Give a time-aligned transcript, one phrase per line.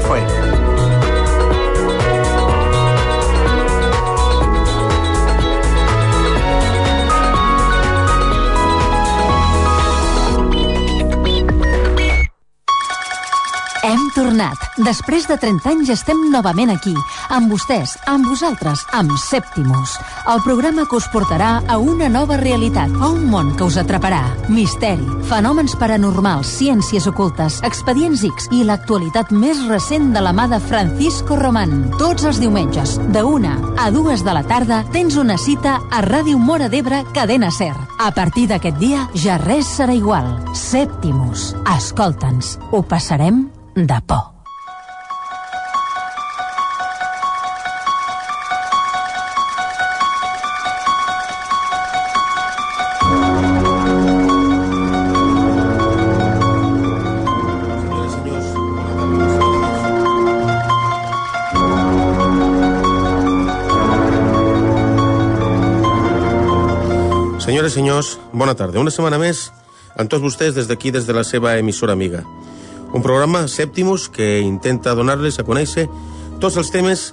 [0.00, 0.53] FM.
[14.44, 14.58] Tornat.
[14.84, 16.94] Després de 30 anys estem novament aquí,
[17.30, 19.96] amb vostès, amb vosaltres, amb Sèptimus.
[20.28, 24.22] El programa que us portarà a una nova realitat, a un món que us atraparà.
[24.48, 30.60] Misteri, fenòmens paranormals, ciències ocultes, expedients X i l'actualitat més recent de la mà de
[30.60, 31.90] Francisco Román.
[31.98, 36.38] Tots els diumenges, de una a dues de la tarda, tens una cita a Ràdio
[36.38, 37.74] Mora d'Ebre, Cadena Ser.
[37.98, 40.28] A partir d'aquest dia, ja res serà igual.
[40.54, 41.52] Sèptimus.
[41.76, 42.58] Escolta'ns.
[42.72, 44.33] Ho passarem de por.
[67.64, 68.76] Senyores i senyors, bona tarda.
[68.76, 69.46] Una setmana més
[69.96, 72.20] amb tots vostès des d'aquí, des de la seva emissora amiga.
[72.92, 75.86] Un programa Sèptimus que intenta donar-les a conèixer
[76.42, 77.06] tots els temes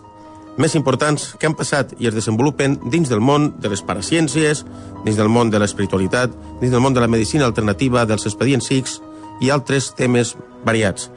[0.59, 4.65] més importants que han passat i es desenvolupen dins del món de les paraciències,
[5.05, 8.99] dins del món de l'espiritualitat, dins del món de la medicina alternativa, dels expedients X
[9.39, 10.35] i altres temes
[10.67, 11.07] variats.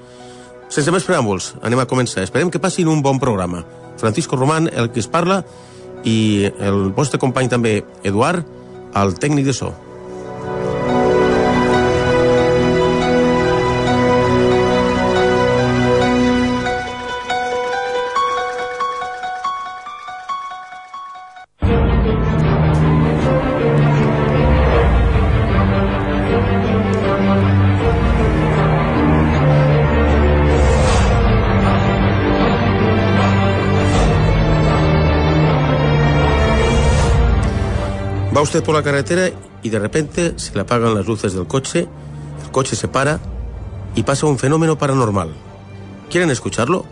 [0.71, 2.23] Sense més preàmbuls, anem a començar.
[2.23, 3.67] Esperem que passin un bon programa.
[3.99, 5.43] Francisco Román, el que es parla,
[6.05, 8.63] i el vostre company també, Eduard,
[9.03, 9.73] el tècnic de so.
[38.63, 39.31] Por la carretera
[39.63, 41.89] y de repente se le apagan las luces del coche,
[42.45, 43.21] el coche se para
[43.95, 45.31] y pasa un fenómeno paranormal.
[46.11, 46.85] ¿Quieren escucharlo?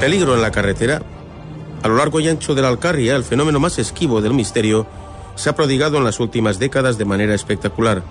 [0.00, 1.02] Peligro en la carretera.
[1.82, 4.86] A lo largo y ancho de la Alcarria, el fenómeno más esquivo del misterio
[5.34, 8.02] se ha prodigado en las últimas décadas de manera espectacular.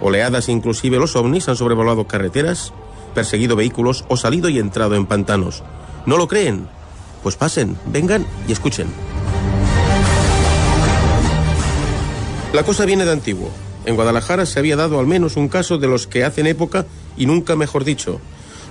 [0.00, 2.72] Oleadas, inclusive los ovnis, han sobrevolado carreteras,
[3.14, 5.62] perseguido vehículos o salido y entrado en pantanos.
[6.06, 6.68] ¿No lo creen?
[7.22, 8.88] Pues pasen, vengan y escuchen.
[12.52, 13.50] La cosa viene de antiguo.
[13.86, 16.86] En Guadalajara se había dado al menos un caso de los que hacen época
[17.16, 18.20] y nunca mejor dicho.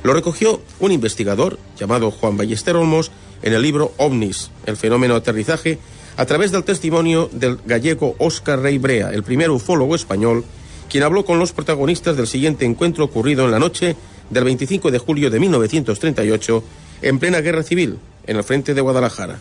[0.04, 3.12] Lo recogió un investigador llamado Juan Ballester Olmos
[3.42, 5.80] en el libro OVNIS, el fenómeno aterrizaje,
[6.18, 10.44] a través del testimonio del gallego Óscar Rey Brea, el primer ufólogo español,
[10.90, 13.96] quien habló con los protagonistas del siguiente encuentro ocurrido en la noche
[14.30, 16.64] del 25 de julio de 1938
[17.02, 18.00] en plena guerra civil,
[18.30, 19.40] en el frente de Guadalajara.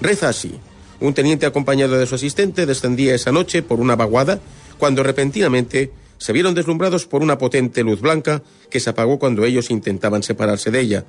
[0.00, 0.52] Reza así.
[0.98, 4.40] Un teniente acompañado de su asistente descendía esa noche por una vaguada
[4.78, 9.70] cuando repentinamente se vieron deslumbrados por una potente luz blanca que se apagó cuando ellos
[9.70, 11.04] intentaban separarse de ella.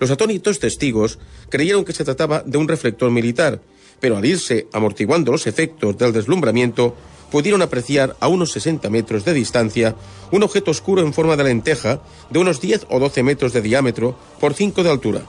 [0.00, 3.60] Los atónitos testigos creyeron que se trataba de un reflector militar,
[4.00, 6.96] pero al irse amortiguando los efectos del deslumbramiento,
[7.30, 9.94] pudieron apreciar a unos 60 metros de distancia
[10.32, 14.18] un objeto oscuro en forma de lenteja de unos 10 o 12 metros de diámetro
[14.40, 15.22] por 5 de altura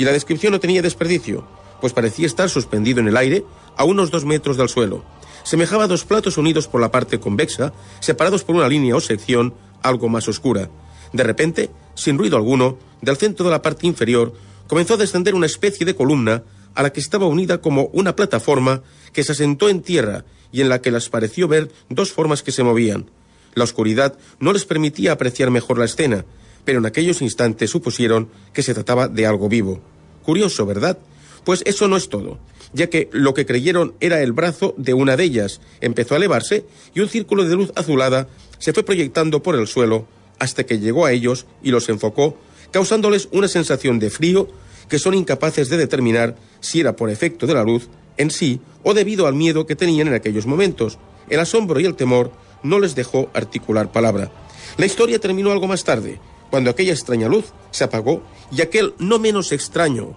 [0.00, 1.46] y la descripción no tenía desperdicio,
[1.78, 3.44] pues parecía estar suspendido en el aire
[3.76, 5.04] a unos dos metros del suelo.
[5.42, 9.52] Semejaba dos platos unidos por la parte convexa, separados por una línea o sección
[9.82, 10.70] algo más oscura.
[11.12, 14.32] De repente, sin ruido alguno, del centro de la parte inferior
[14.68, 16.44] comenzó a descender una especie de columna
[16.74, 18.82] a la que estaba unida como una plataforma
[19.12, 22.52] que se asentó en tierra y en la que les pareció ver dos formas que
[22.52, 23.10] se movían.
[23.52, 26.24] La oscuridad no les permitía apreciar mejor la escena,
[26.64, 29.80] pero en aquellos instantes supusieron que se trataba de algo vivo.
[30.22, 30.98] Curioso, ¿verdad?
[31.44, 32.38] Pues eso no es todo,
[32.72, 35.60] ya que lo que creyeron era el brazo de una de ellas.
[35.80, 36.64] Empezó a elevarse
[36.94, 40.06] y un círculo de luz azulada se fue proyectando por el suelo
[40.38, 42.36] hasta que llegó a ellos y los enfocó,
[42.70, 44.48] causándoles una sensación de frío
[44.88, 48.92] que son incapaces de determinar si era por efecto de la luz en sí o
[48.92, 50.98] debido al miedo que tenían en aquellos momentos.
[51.28, 52.32] El asombro y el temor
[52.62, 54.30] no les dejó articular palabra.
[54.76, 56.20] La historia terminó algo más tarde,
[56.50, 60.16] cuando aquella extraña luz se apagó y aquel no menos extraño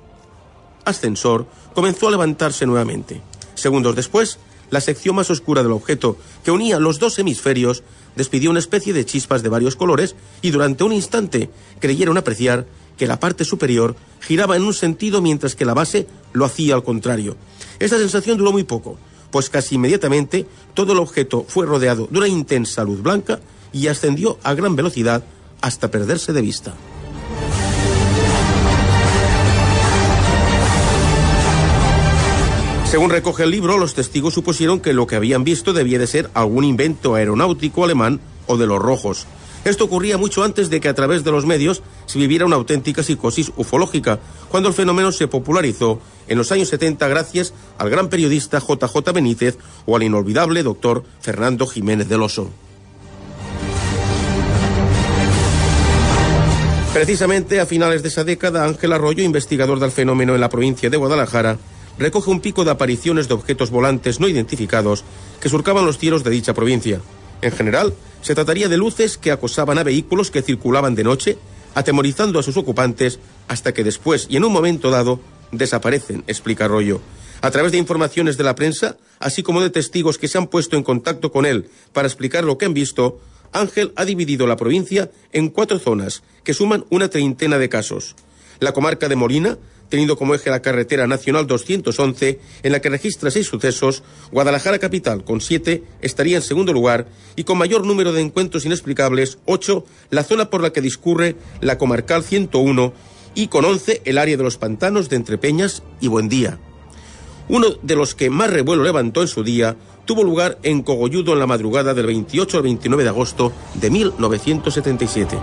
[0.86, 3.22] ascensor comenzó a levantarse nuevamente.
[3.56, 4.40] Segundos después,
[4.70, 7.84] la sección más oscura del objeto que unía los dos hemisferios
[8.16, 11.50] despidió una especie de chispas de varios colores y durante un instante
[11.80, 12.66] creyeron apreciar
[12.98, 16.84] que la parte superior giraba en un sentido mientras que la base lo hacía al
[16.84, 17.38] contrario.
[17.80, 18.98] Esta sensación duró muy poco,
[19.32, 23.40] pues casi inmediatamente todo el objeto fue rodeado de una intensa luz blanca
[23.72, 25.24] y ascendió a gran velocidad
[25.64, 26.74] hasta perderse de vista.
[32.86, 36.30] Según recoge el libro, los testigos supusieron que lo que habían visto debía de ser
[36.36, 39.26] algún invento aeronáutico alemán o de los rojos.
[39.64, 43.02] Esto ocurría mucho antes de que a través de los medios se viviera una auténtica
[43.02, 44.20] psicosis ufológica,
[44.50, 49.58] cuando el fenómeno se popularizó en los años 70 gracias al gran periodista JJ Benítez
[49.86, 52.52] o al inolvidable doctor Fernando Jiménez del Oso.
[56.94, 60.98] Precisamente a finales de esa década, Ángel Arroyo, investigador del fenómeno en la provincia de
[60.98, 61.58] Guadalajara,
[61.98, 65.04] recoge un pico de apariciones de objetos volantes no identificados
[65.42, 67.02] que surcaban los cielos de dicha provincia.
[67.42, 71.40] En general, se trataría de luces que acosaban a vehículos que circulaban de noche,
[71.74, 75.20] atemorizando a sus ocupantes hasta que después y en un momento dado
[75.52, 77.02] desaparecen, explica Arroyo.
[77.42, 80.78] A través de informaciones de la prensa, así como de testigos que se han puesto
[80.78, 83.20] en contacto con él para explicar lo que han visto,
[83.54, 88.16] Ángel ha dividido la provincia en cuatro zonas, que suman una treintena de casos.
[88.60, 89.58] La comarca de Molina,
[89.90, 95.24] teniendo como eje la carretera nacional 211, en la que registra seis sucesos, Guadalajara capital,
[95.24, 100.24] con siete, estaría en segundo lugar, y con mayor número de encuentros inexplicables, ocho, la
[100.24, 102.94] zona por la que discurre la comarcal 101,
[103.36, 106.60] y con once, el área de los pantanos de Entrepeñas y Buendía.
[107.50, 111.40] Uno de los que más revuelo levantó en su día tuvo lugar en Cogolludo en
[111.40, 115.38] la madrugada del 28 al 29 de agosto de 1977.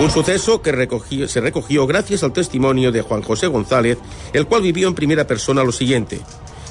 [0.00, 3.98] Un suceso que se recogió gracias al testimonio de Juan José González,
[4.32, 6.20] el cual vivió en primera persona lo siguiente.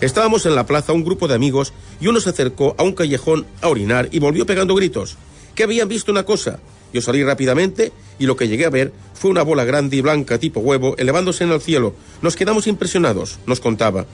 [0.01, 3.45] Estábamos en la plaza un grupo de amigos y uno se acercó a un callejón
[3.61, 5.17] a orinar y volvió pegando gritos.
[5.55, 6.59] Que habían visto una cosa.
[6.93, 10.37] Yo salí rápidamente y lo que llegué a ver fue una bola grande y blanca
[10.37, 11.95] tipo huevo elevándose en el cielo.
[12.21, 14.05] Nos quedamos impresionados, nos contaba.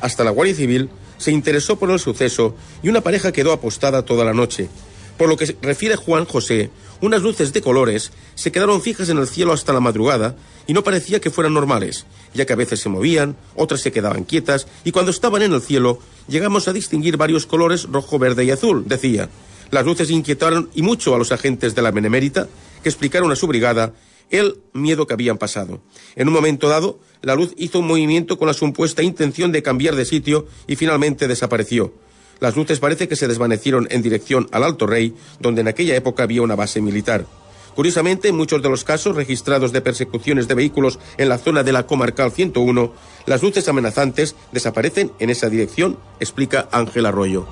[0.00, 4.24] Hasta la Guardia Civil se interesó por el suceso y una pareja quedó apostada toda
[4.24, 4.68] la noche.
[5.16, 6.70] Por lo que refiere Juan José,
[7.00, 10.36] unas luces de colores se quedaron fijas en el cielo hasta la madrugada
[10.66, 14.24] y no parecía que fueran normales, ya que a veces se movían, otras se quedaban
[14.24, 18.50] quietas y cuando estaban en el cielo llegamos a distinguir varios colores rojo, verde y
[18.50, 19.28] azul, decía.
[19.70, 22.48] Las luces inquietaron y mucho a los agentes de la Benemérita,
[22.82, 23.92] que explicaron a su brigada
[24.30, 25.80] el miedo que habían pasado.
[26.16, 29.96] En un momento dado, la luz hizo un movimiento con la supuesta intención de cambiar
[29.96, 31.92] de sitio y finalmente desapareció.
[32.40, 36.24] Las luces parece que se desvanecieron en dirección al Alto Rey, donde en aquella época
[36.24, 37.26] había una base militar.
[37.74, 41.72] Curiosamente, en muchos de los casos registrados de persecuciones de vehículos en la zona de
[41.72, 42.92] la Comarcal 101,
[43.26, 47.46] las luces amenazantes desaparecen en esa dirección, explica Ángel Arroyo.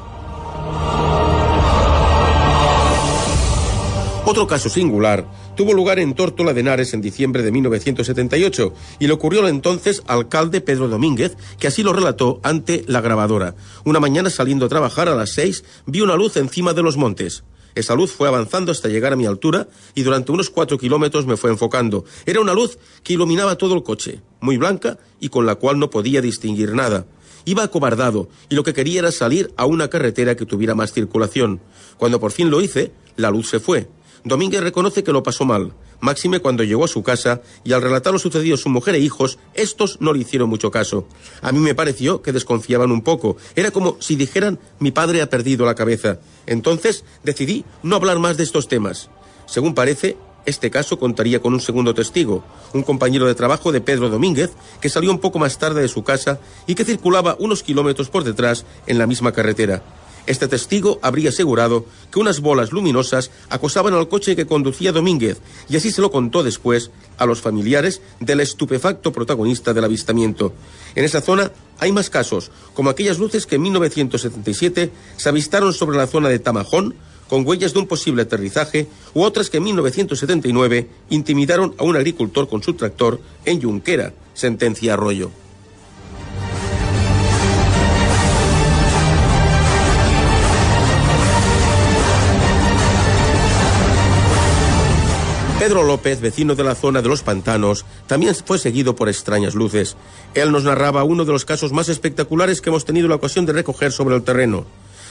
[4.25, 5.27] Otro caso singular
[5.57, 10.03] tuvo lugar en Tórtola de Henares en diciembre de 1978 y le ocurrió al entonces
[10.07, 13.55] alcalde Pedro Domínguez, que así lo relató ante la grabadora.
[13.85, 17.45] Una mañana saliendo a trabajar a las seis, vi una luz encima de los montes.
[17.75, 21.37] Esa luz fue avanzando hasta llegar a mi altura y durante unos cuatro kilómetros me
[21.37, 22.05] fue enfocando.
[22.27, 25.89] Era una luz que iluminaba todo el coche, muy blanca y con la cual no
[25.89, 27.07] podía distinguir nada.
[27.45, 31.61] Iba acobardado y lo que quería era salir a una carretera que tuviera más circulación.
[31.97, 33.89] Cuando por fin lo hice, la luz se fue.
[34.25, 38.13] Domínguez reconoce que lo pasó mal, máxime cuando llegó a su casa y al relatar
[38.13, 41.07] lo sucedido a su mujer e hijos, estos no le hicieron mucho caso.
[41.41, 43.37] A mí me pareció que desconfiaban un poco.
[43.57, 46.21] Era como si dijeran mi padre ha perdido la cabeza.
[46.47, 49.11] Entonces decidí no hablar más de estos temas.
[49.47, 52.45] Según parece, este caso contaría con un segundo testigo,
[52.75, 56.05] un compañero de trabajo de Pedro Domínguez, que salió un poco más tarde de su
[56.05, 59.83] casa y que circulaba unos kilómetros por detrás en la misma carretera.
[60.27, 65.39] Este testigo habría asegurado que unas bolas luminosas acosaban al coche que conducía Domínguez
[65.69, 70.53] y así se lo contó después a los familiares del estupefacto protagonista del avistamiento.
[70.95, 71.51] En esa zona
[71.81, 76.39] hay más casos, como aquellas luces que en 1977 se avistaron sobre la zona de
[76.39, 76.95] Tamajón
[77.29, 82.47] con huellas de un posible aterrizaje, u otras que en 1979 intimidaron a un agricultor
[82.47, 85.31] con su tractor en Junquera, sentencia Arroyo.
[95.63, 99.97] Pedro López, vecino de la zona de los pantanos, también fue seguido por extrañas luces.
[100.35, 103.53] Él nos narraba uno de los casos más espectaculares que hemos tenido la ocasión de
[103.53, 104.67] recoger sobre el terreno.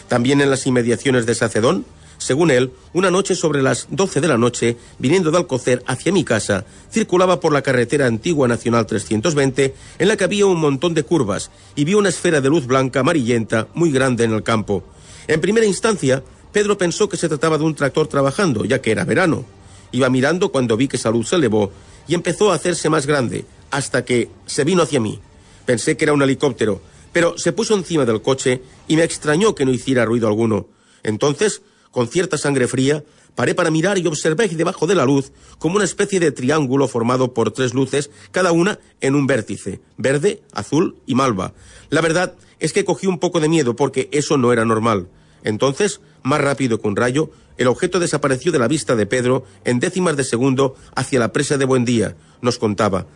[0.10, 1.86] También en las inmediaciones de Sacedón,
[2.17, 6.25] según él, una noche sobre las 12 de la noche, viniendo de Alcocer hacia mi
[6.25, 11.03] casa, circulaba por la carretera antigua Nacional 320, en la que había un montón de
[11.03, 14.84] curvas, y vio una esfera de luz blanca amarillenta muy grande en el campo.
[15.29, 19.05] En primera instancia, Pedro pensó que se trataba de un tractor trabajando, ya que era
[19.05, 19.46] verano.
[19.91, 21.71] Iba mirando cuando vi que esa luz se elevó
[22.07, 25.19] y empezó a hacerse más grande, hasta que se vino hacia mí.
[25.65, 26.81] Pensé que era un helicóptero,
[27.12, 30.67] pero se puso encima del coche y me extrañó que no hiciera ruido alguno.
[31.03, 33.03] Entonces, con cierta sangre fría,
[33.36, 37.33] paré para mirar y observé debajo de la luz como una especie de triángulo formado
[37.33, 41.53] por tres luces, cada una en un vértice, verde, azul y malva.
[41.89, 45.07] La verdad es que cogí un poco de miedo porque eso no era normal.
[45.43, 49.79] Entonces, más rápido que un rayo, el objeto desapareció de la vista de Pedro en
[49.79, 53.07] décimas de segundo hacia la presa de Buendía, nos contaba.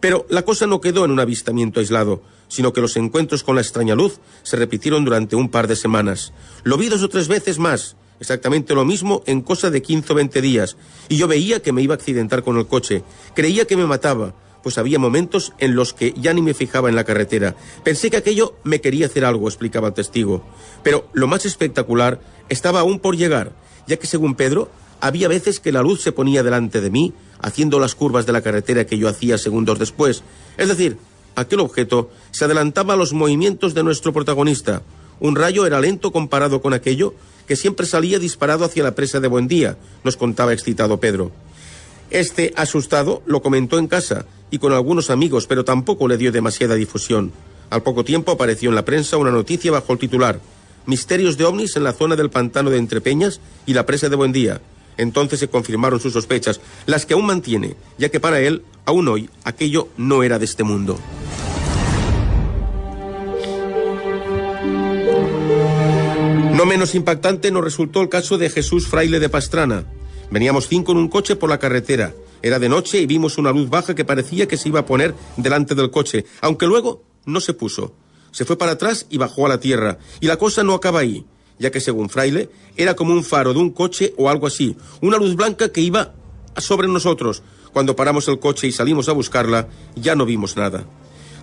[0.00, 3.62] Pero la cosa no quedó en un avistamiento aislado, sino que los encuentros con la
[3.62, 6.32] extraña luz se repitieron durante un par de semanas.
[6.62, 10.16] Lo vi dos o tres veces más, exactamente lo mismo en cosa de 15 o
[10.16, 10.76] 20 días,
[11.08, 13.02] y yo veía que me iba a accidentar con el coche.
[13.34, 16.96] Creía que me mataba, pues había momentos en los que ya ni me fijaba en
[16.96, 17.54] la carretera.
[17.84, 20.42] Pensé que aquello me quería hacer algo, explicaba el testigo.
[20.82, 22.18] Pero lo más espectacular
[22.48, 23.52] estaba aún por llegar,
[23.86, 24.70] ya que según Pedro,
[25.02, 28.40] había veces que la luz se ponía delante de mí, haciendo las curvas de la
[28.40, 30.22] carretera que yo hacía segundos después.
[30.56, 30.96] Es decir,
[31.36, 34.80] aquel objeto se adelantaba a los movimientos de nuestro protagonista.
[35.20, 37.12] Un rayo era lento comparado con aquello
[37.46, 41.32] que siempre salía disparado hacia la presa de Buendía, nos contaba excitado Pedro.
[42.10, 46.74] Este, asustado, lo comentó en casa y con algunos amigos, pero tampoco le dio demasiada
[46.74, 47.32] difusión.
[47.70, 50.40] Al poco tiempo apareció en la prensa una noticia bajo el titular
[50.86, 54.60] Misterios de ovnis en la zona del pantano de Entrepeñas y la presa de Buendía.
[54.98, 59.30] Entonces se confirmaron sus sospechas, las que aún mantiene, ya que para él, aún hoy,
[59.44, 60.98] aquello no era de este mundo.
[66.52, 69.84] No menos impactante nos resultó el caso de Jesús Fraile de Pastrana.
[70.34, 72.12] Veníamos cinco en un coche por la carretera.
[72.42, 75.14] Era de noche y vimos una luz baja que parecía que se iba a poner
[75.36, 77.94] delante del coche, aunque luego no se puso.
[78.32, 79.98] Se fue para atrás y bajó a la tierra.
[80.18, 81.24] Y la cosa no acaba ahí
[81.56, 85.18] ya que según Fraile era como un faro de un coche o algo así, una
[85.18, 86.12] luz blanca que iba
[86.56, 87.44] sobre nosotros.
[87.72, 90.84] Cuando paramos el coche y salimos a buscarla, ya no vimos nada.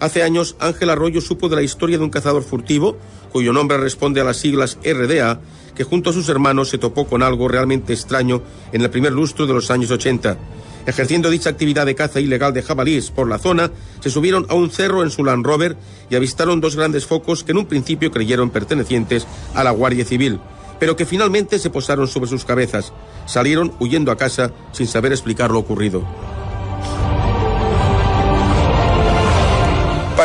[0.01, 2.97] Hace años, Ángel Arroyo supo de la historia de un cazador furtivo,
[3.31, 5.39] cuyo nombre responde a las siglas RDA,
[5.75, 9.47] que junto a sus hermanos se topó con algo realmente extraño en el primer lustro
[9.47, 10.37] de los años 80.
[10.85, 14.71] Ejerciendo dicha actividad de caza ilegal de jabalíes por la zona, se subieron a un
[14.71, 15.77] cerro en su Land Rover
[16.09, 20.39] y avistaron dos grandes focos que en un principio creyeron pertenecientes a la Guardia Civil,
[20.79, 22.93] pero que finalmente se posaron sobre sus cabezas.
[23.27, 26.03] Salieron huyendo a casa sin saber explicar lo ocurrido.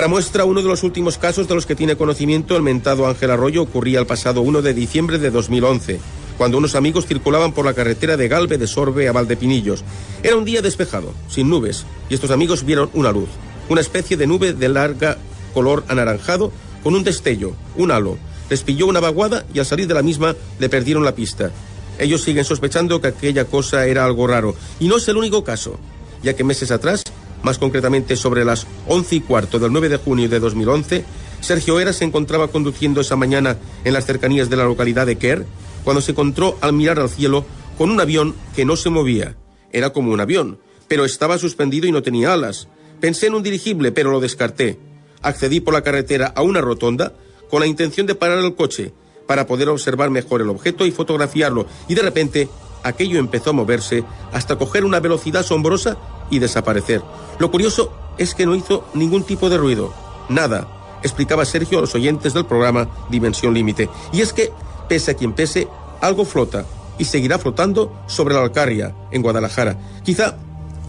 [0.09, 3.63] Muestra, uno de los últimos casos de los que tiene conocimiento el mentado Ángel Arroyo
[3.63, 5.99] ocurría el pasado 1 de diciembre de 2011
[6.37, 9.85] cuando unos amigos circulaban por la carretera de Galve de Sorbe a Valdepinillos.
[10.23, 13.29] Era un día despejado, sin nubes, y estos amigos vieron una luz,
[13.69, 15.17] una especie de nube de larga
[15.55, 18.19] color anaranjado con un destello, un halo.
[18.51, 21.51] Les pilló una vaguada y al salir de la misma le perdieron la pista.
[21.99, 25.79] Ellos siguen sospechando que aquella cosa era algo raro, y no es el único caso,
[26.23, 27.03] ya que meses atrás,
[27.47, 31.05] más concretamente sobre las once y cuarto del 9 de junio de 2011,
[31.41, 35.47] Sergio Era se encontraba conduciendo esa mañana en las cercanías de la localidad de Kerr
[35.85, 37.47] cuando se encontró al mirar al cielo
[37.79, 39.37] con un avión que no se movía.
[39.73, 42.67] Era como un avión, pero estaba suspendido y no tenía alas.
[43.01, 44.81] Pensé en un dirigible, pero lo descarté.
[45.23, 47.13] Accedí por la carretera a una rotonda
[47.49, 48.93] con la intención de parar el coche
[49.29, 52.49] para poder observar mejor el objeto y fotografiarlo, y de repente
[52.83, 55.97] aquello empezó a moverse hasta coger una velocidad asombrosa
[56.31, 57.03] y desaparecer.
[57.39, 59.93] Lo curioso es que no hizo ningún tipo de ruido,
[60.29, 60.67] nada,
[61.03, 63.89] explicaba Sergio a los oyentes del programa Dimensión Límite.
[64.13, 64.53] Y es que
[64.89, 65.69] pese a quien pese,
[66.01, 66.65] algo flota
[66.99, 69.77] y seguirá flotando sobre la Alcarria, en Guadalajara.
[70.03, 70.37] Quizá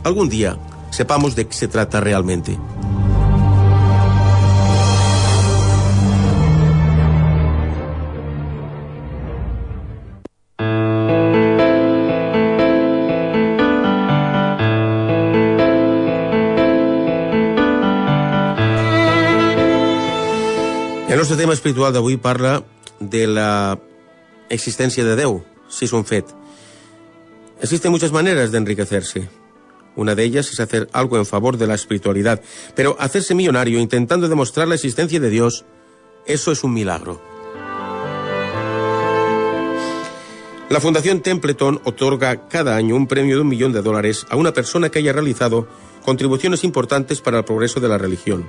[0.04, 0.58] algún día
[0.90, 2.58] sepamos de qué se trata realmente.
[21.18, 22.60] El nostre tema espiritual d'avui parla
[23.00, 23.80] de la
[24.54, 26.30] existencia de Déu, si es un fet.
[27.60, 29.28] Existen muchas maneras de enriquecerse.
[29.96, 32.40] Una de ellas es hacer algo en favor de la espiritualidad,
[32.76, 35.66] pero hacerse millonario intentando demostrar la existencia de Dios,
[36.28, 37.20] eso es un milagro.
[40.70, 44.54] La Fundación Templeton otorga cada año un premio de un millón de dólares a una
[44.54, 45.68] persona que haya realizado
[46.06, 48.48] contribuciones importantes para el progreso de la religión.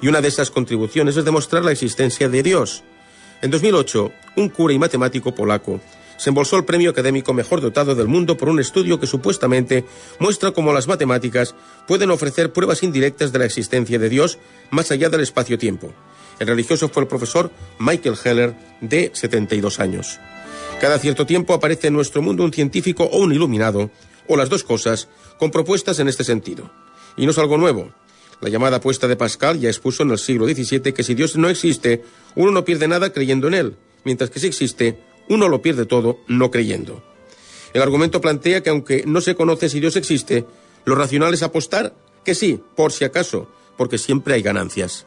[0.00, 2.82] Y una de esas contribuciones es demostrar la existencia de Dios.
[3.42, 5.80] En 2008, un cura y matemático polaco
[6.16, 9.84] se embolsó el premio académico mejor dotado del mundo por un estudio que supuestamente
[10.18, 11.54] muestra cómo las matemáticas
[11.86, 14.38] pueden ofrecer pruebas indirectas de la existencia de Dios
[14.70, 15.92] más allá del espacio-tiempo.
[16.38, 20.18] El religioso fue el profesor Michael Heller, de 72 años.
[20.80, 23.90] Cada cierto tiempo aparece en nuestro mundo un científico o un iluminado,
[24.28, 26.70] o las dos cosas, con propuestas en este sentido.
[27.16, 27.90] Y no es algo nuevo.
[28.44, 31.48] La llamada apuesta de Pascal ya expuso en el siglo XVII que si Dios no
[31.48, 32.02] existe,
[32.34, 34.98] uno no pierde nada creyendo en él, mientras que si existe,
[35.30, 37.02] uno lo pierde todo no creyendo.
[37.72, 40.44] El argumento plantea que aunque no se conoce si Dios existe,
[40.84, 43.48] lo racional es apostar que sí, por si acaso,
[43.78, 45.06] porque siempre hay ganancias.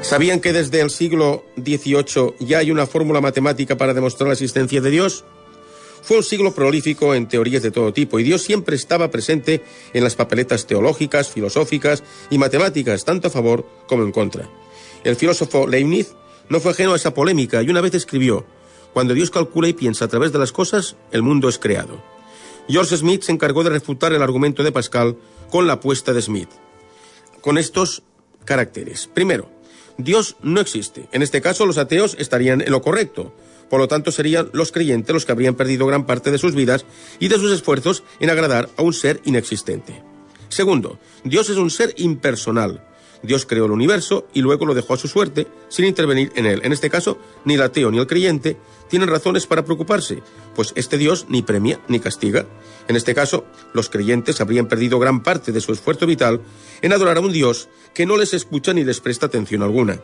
[0.00, 4.80] ¿Sabían que desde el siglo XVIII ya hay una fórmula matemática para demostrar la existencia
[4.80, 5.26] de Dios?
[6.02, 10.02] Fue un siglo prolífico en teorías de todo tipo y Dios siempre estaba presente en
[10.02, 14.48] las papeletas teológicas, filosóficas y matemáticas, tanto a favor como en contra.
[15.04, 16.14] El filósofo Leibniz
[16.48, 18.44] no fue ajeno a esa polémica y una vez escribió,
[18.92, 22.02] Cuando Dios calcula y piensa a través de las cosas, el mundo es creado.
[22.68, 25.16] George Smith se encargó de refutar el argumento de Pascal
[25.50, 26.50] con la apuesta de Smith.
[27.40, 28.02] Con estos
[28.44, 29.08] caracteres.
[29.12, 29.48] Primero,
[29.98, 31.08] Dios no existe.
[31.12, 33.32] En este caso, los ateos estarían en lo correcto.
[33.72, 36.84] Por lo tanto, serían los creyentes los que habrían perdido gran parte de sus vidas
[37.18, 40.02] y de sus esfuerzos en agradar a un ser inexistente.
[40.50, 42.84] Segundo, Dios es un ser impersonal.
[43.22, 46.60] Dios creó el universo y luego lo dejó a su suerte, sin intervenir en él.
[46.64, 48.58] En este caso, ni el ateo ni el creyente
[48.90, 50.22] tienen razones para preocuparse,
[50.54, 52.44] pues este Dios ni premia ni castiga.
[52.88, 56.42] En este caso, los creyentes habrían perdido gran parte de su esfuerzo vital
[56.82, 59.98] en adorar a un Dios que no les escucha ni les presta atención alguna.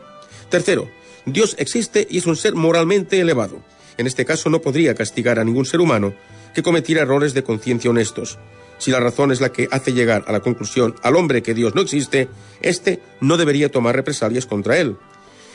[0.49, 0.89] Tercero,
[1.33, 3.63] Dios existe y es un ser moralmente elevado.
[3.97, 6.15] En este caso no podría castigar a ningún ser humano
[6.55, 8.39] que cometiera errores de conciencia honestos.
[8.79, 11.75] Si la razón es la que hace llegar a la conclusión al hombre que Dios
[11.75, 12.29] no existe,
[12.63, 14.97] éste no debería tomar represalias contra él.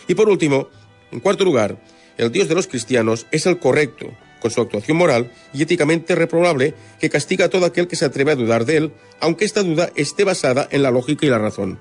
[0.08, 0.68] Y por último,
[1.12, 1.82] en cuarto lugar,
[2.18, 4.08] el Dios de los cristianos es el correcto,
[4.42, 8.34] con su actuación moral y éticamente reprobable, que castiga a todo aquel que se atreve
[8.34, 11.80] a dudar de él, aunque esta duda esté basada en la lógica y la razón.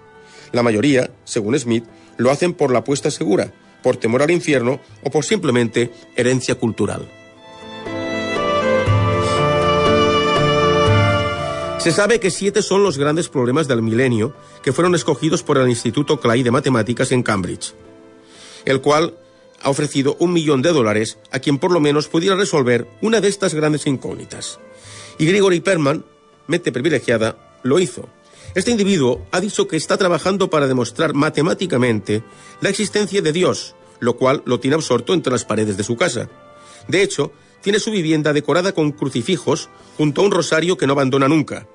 [0.52, 1.84] La mayoría, según Smith,
[2.18, 7.08] lo hacen por la apuesta segura, por temor al infierno o por simplemente herencia cultural.
[11.78, 15.68] Se sabe que siete son los grandes problemas del milenio que fueron escogidos por el
[15.68, 17.74] Instituto Clay de Matemáticas en Cambridge,
[18.64, 19.18] el cual
[19.60, 23.26] ha ofrecido un millón de dólares a quien por lo menos pudiera resolver una de
[23.26, 24.60] estas grandes incógnitas.
[25.18, 26.04] Y Gregory Perman,
[26.46, 28.08] mente privilegiada, lo hizo.
[28.54, 32.22] Este individuo ha dicho que está trabajando para demostrar matemáticamente
[32.60, 36.28] la existencia de Dios, lo cual lo tiene absorto entre las paredes de su casa.
[36.88, 41.28] De hecho, tiene su vivienda decorada con crucifijos junto a un rosario que no abandona
[41.28, 41.66] nunca.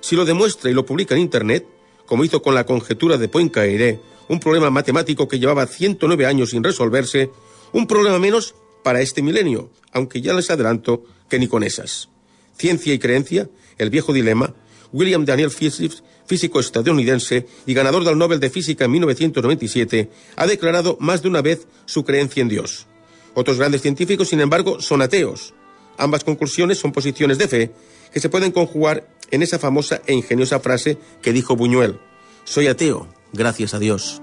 [0.00, 1.66] Si lo demuestra y lo publica en Internet,
[2.06, 6.64] como hizo con la conjetura de Poincaré, un problema matemático que llevaba 109 años sin
[6.64, 7.30] resolverse,
[7.72, 12.08] un problema menos para este milenio, aunque ya les adelanto que ni con esas.
[12.56, 14.54] Ciencia y creencia, el viejo dilema,
[14.92, 20.96] William Daniel Phillips, físico estadounidense y ganador del Nobel de Física en 1997, ha declarado
[21.00, 22.86] más de una vez su creencia en Dios.
[23.34, 25.54] Otros grandes científicos, sin embargo, son ateos.
[25.98, 27.70] Ambas conclusiones son posiciones de fe
[28.12, 31.98] que se pueden conjugar en esa famosa e ingeniosa frase que dijo Buñuel.
[32.44, 34.22] Soy ateo, gracias a Dios.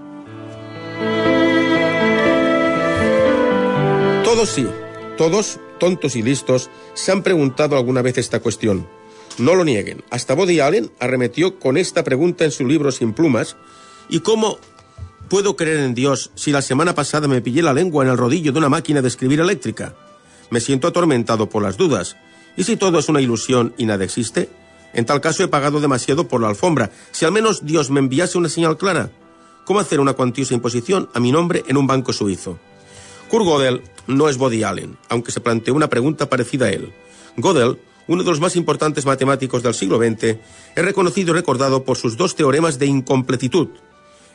[4.23, 4.65] Todos sí,
[5.17, 8.87] todos, tontos y listos, se han preguntado alguna vez esta cuestión.
[9.37, 10.03] No lo nieguen.
[10.09, 13.55] Hasta Body Allen arremetió con esta pregunta en su libro Sin plumas.
[14.09, 14.59] ¿Y cómo
[15.29, 18.51] puedo creer en Dios si la semana pasada me pillé la lengua en el rodillo
[18.51, 19.95] de una máquina de escribir eléctrica?
[20.49, 22.17] Me siento atormentado por las dudas.
[22.57, 24.49] ¿Y si todo es una ilusión y nada existe?
[24.93, 26.91] En tal caso he pagado demasiado por la alfombra.
[27.11, 29.11] Si al menos Dios me enviase una señal clara.
[29.65, 32.59] ¿Cómo hacer una cuantiosa imposición a mi nombre en un banco suizo?
[33.29, 36.91] Kurt Gödel no es Body Allen, aunque se planteó una pregunta parecida a él.
[37.37, 41.97] Gödel, uno de los más importantes matemáticos del siglo XX, es reconocido y recordado por
[41.97, 43.69] sus dos teoremas de incompletitud.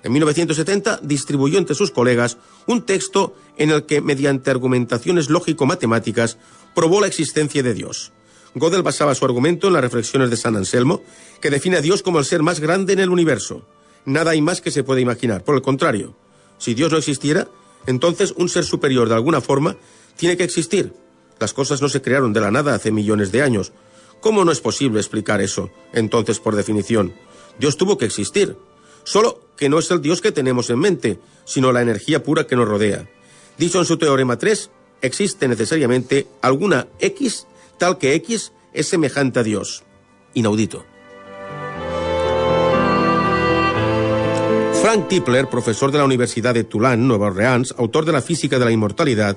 [0.02, 6.38] En 1970 distribuyó entre sus colegas un texto en el que, mediante argumentaciones lógico-matemáticas,
[6.74, 8.12] probó la existencia de Dios.
[8.55, 11.02] Gödel basaba su argumento en las reflexiones de San Anselmo,
[11.40, 13.66] que define a Dios como el ser más grande en el universo.
[14.05, 15.44] Nada hay más que se puede imaginar.
[15.44, 16.16] Por el contrario,
[16.59, 17.48] si Dios no existiera,
[17.87, 19.76] entonces un ser superior de alguna forma
[20.16, 20.92] tiene que existir.
[21.38, 23.72] Las cosas no se crearon de la nada hace millones de años.
[24.20, 25.70] ¿Cómo no es posible explicar eso?
[25.92, 27.14] Entonces, por definición,
[27.59, 28.57] Dios tuvo que existir.
[29.05, 32.57] Solo que no es el Dios que tenemos en mente, sino la energía pura que
[32.57, 33.09] nos rodea.
[33.59, 34.70] Dicho en su teorema 3,
[35.03, 37.46] existe necesariamente alguna X
[37.79, 39.85] tal que X es semejante a Dios.
[40.35, 40.85] Inaudito.
[44.83, 48.64] Frank Tipler, profesor de la Universidad de Tulane, Nueva Orleans, autor de la física de
[48.64, 49.37] la inmortalidad,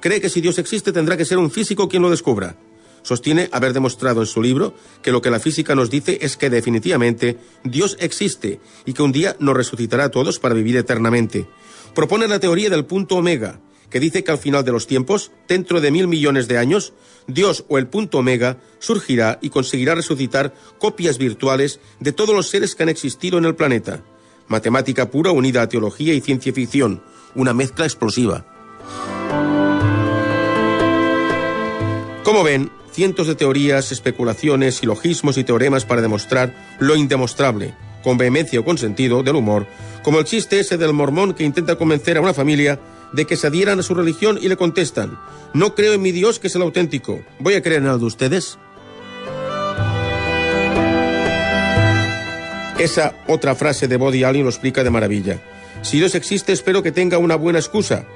[0.00, 2.56] cree que si Dios existe tendrá que ser un físico quien lo descubra.
[3.02, 6.50] Sostiene haber demostrado en su libro que lo que la física nos dice es que
[6.50, 11.46] definitivamente Dios existe y que un día nos resucitará a todos para vivir eternamente.
[11.94, 15.80] Propone la teoría del punto omega, que dice que al final de los tiempos, dentro
[15.80, 16.92] de mil millones de años,
[17.26, 22.74] Dios o el punto omega surgirá y conseguirá resucitar copias virtuales de todos los seres
[22.74, 24.02] que han existido en el planeta.
[24.46, 27.02] Matemática pura unida a teología y ciencia ficción.
[27.34, 28.44] una mezcla explosiva.
[32.24, 38.60] Como ven, cientos de teorías, especulaciones, silogismos y teoremas para demostrar lo indemostrable, con vehemencia
[38.60, 39.66] o con sentido del humor,
[40.02, 42.78] como el chiste ese del mormón que intenta convencer a una familia
[43.12, 45.18] de que se adhieran a su religión y le contestan,
[45.54, 48.04] no creo en mi Dios que es el auténtico, ¿voy a creer en el de
[48.04, 48.58] ustedes?
[52.78, 55.42] Esa otra frase de Body Allen lo explica de maravilla.
[55.82, 58.06] Si Dios existe, espero que tenga una buena excusa,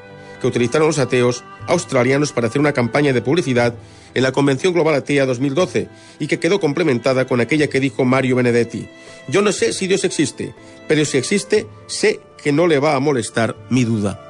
[0.45, 3.73] que utilizaron los ateos australianos para hacer una campaña de publicidad
[4.13, 8.37] en la Convención Global Atea 2012 y que quedó complementada con aquella que dijo Mario
[8.37, 8.87] Benedetti.
[9.27, 10.55] Yo no sé si Dios existe,
[10.87, 14.21] pero si existe, sé que no le va a molestar mi duda.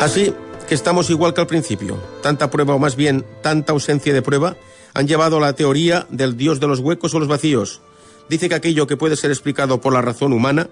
[0.00, 0.34] Así
[0.68, 1.98] que estamos igual que al principio.
[2.20, 4.56] Tanta prueba, o más bien tanta ausencia de prueba,
[4.92, 7.80] han llevado a la teoría del Dios de los huecos o los vacíos.
[8.28, 10.68] Dice que aquello que puede ser explicado por la razón humana,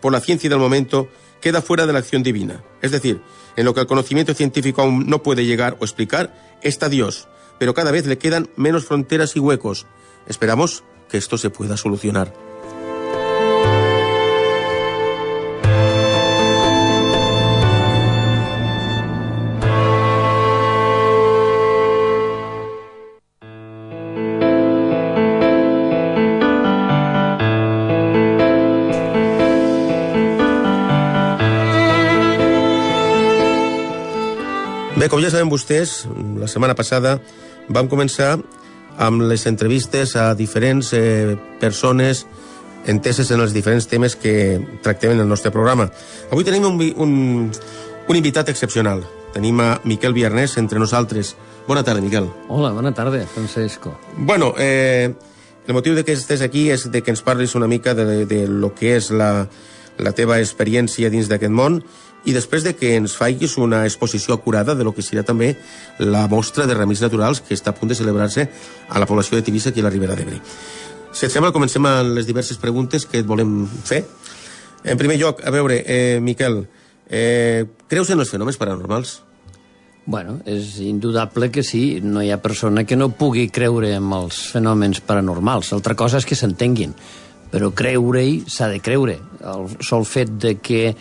[0.00, 1.08] por la ciencia del momento,
[1.40, 2.62] queda fuera de la acción divina.
[2.82, 3.20] Es decir,
[3.56, 7.74] en lo que el conocimiento científico aún no puede llegar o explicar, está Dios, pero
[7.74, 9.86] cada vez le quedan menos fronteras y huecos.
[10.26, 12.47] Esperamos que esto se pueda solucionar.
[34.98, 36.08] Bé, com ja saben vostès,
[36.40, 37.20] la setmana passada
[37.70, 38.32] vam començar
[38.98, 42.24] amb les entrevistes a diferents eh, persones
[42.90, 45.86] enteses en els diferents temes que tractem en el nostre programa.
[46.32, 47.12] Avui tenim un, un,
[48.08, 49.04] un invitat excepcional.
[49.36, 51.36] Tenim a Miquel Viernès entre nosaltres.
[51.68, 52.26] Bona tarda, Miquel.
[52.48, 53.94] Hola, bona tarda, Francesco.
[54.16, 55.14] Bueno, eh,
[55.68, 58.48] el motiu de que estés aquí és de que ens parlis una mica de, de
[58.50, 59.46] lo que és la,
[60.02, 61.84] la teva experiència dins d'aquest món
[62.26, 65.54] i després de que ens faiguis una exposició acurada de lo que serà també
[65.98, 68.48] la mostra de remeis naturals que està a punt de celebrar-se
[68.88, 70.40] a la població de Tivissa aquí a la Ribera d'Ebre.
[71.12, 74.04] Si et sembla, comencem amb les diverses preguntes que et volem fer.
[74.84, 76.66] En primer lloc, a veure, eh, Miquel,
[77.08, 79.22] eh, creus en els fenòmens paranormals?
[80.08, 84.38] Bueno, és indudable que sí, no hi ha persona que no pugui creure en els
[84.54, 85.72] fenòmens paranormals.
[85.76, 86.94] Altra cosa és que s'entenguin,
[87.52, 89.18] però creure-hi s'ha de creure.
[89.44, 90.94] El sol fet de que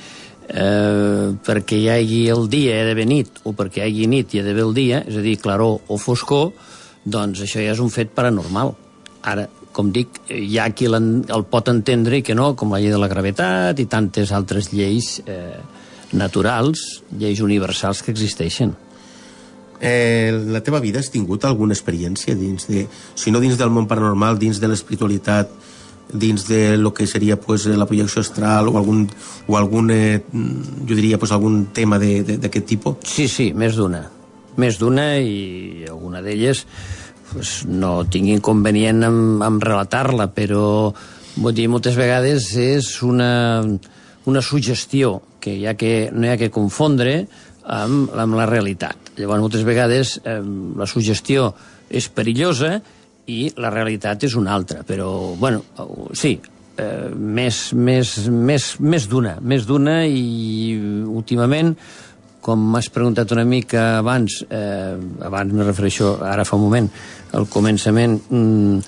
[0.48, 4.34] eh, perquè hi hagi el dia hi ha d'haver nit, o perquè hi hagi nit
[4.34, 6.52] hi ha d'haver el dia, és a dir, claror o foscor,
[7.04, 8.74] doncs això ja és un fet paranormal.
[9.28, 12.94] Ara, com dic, hi ha qui el pot entendre i que no, com la llei
[12.94, 15.60] de la gravetat i tantes altres lleis eh,
[16.18, 18.74] naturals, lleis universals que existeixen.
[19.80, 23.86] Eh, la teva vida has tingut alguna experiència dins de, si no dins del món
[23.86, 25.52] paranormal, dins de l'espiritualitat,
[26.14, 29.08] dins de lo que seria pues, la projecció astral o algun,
[29.48, 33.02] o algun eh, jo diria pues, algun tema d'aquest tipus?
[33.08, 34.06] Sí, sí, més d'una.
[34.58, 36.64] Més d'una i alguna d'elles
[37.32, 40.94] pues, no tinc inconvenient en, en relatar-la, però
[41.38, 43.62] vull dir, moltes vegades és una,
[44.26, 47.20] una sugestió que, hi ha que no hi ha que confondre
[47.68, 49.14] amb, amb la realitat.
[49.18, 50.40] Llavors, moltes vegades eh,
[50.78, 51.52] la sugestió
[51.88, 52.78] és perillosa
[53.28, 55.10] i la realitat és una altra, però,
[55.40, 55.64] bueno,
[56.16, 56.38] sí,
[56.80, 60.78] eh, més, més, més, més d'una, més d'una i
[61.12, 61.74] últimament,
[62.48, 64.96] com m'has preguntat una mica abans, eh,
[65.28, 66.90] abans me refereixo ara fa un moment,
[67.36, 68.80] al començament, mm,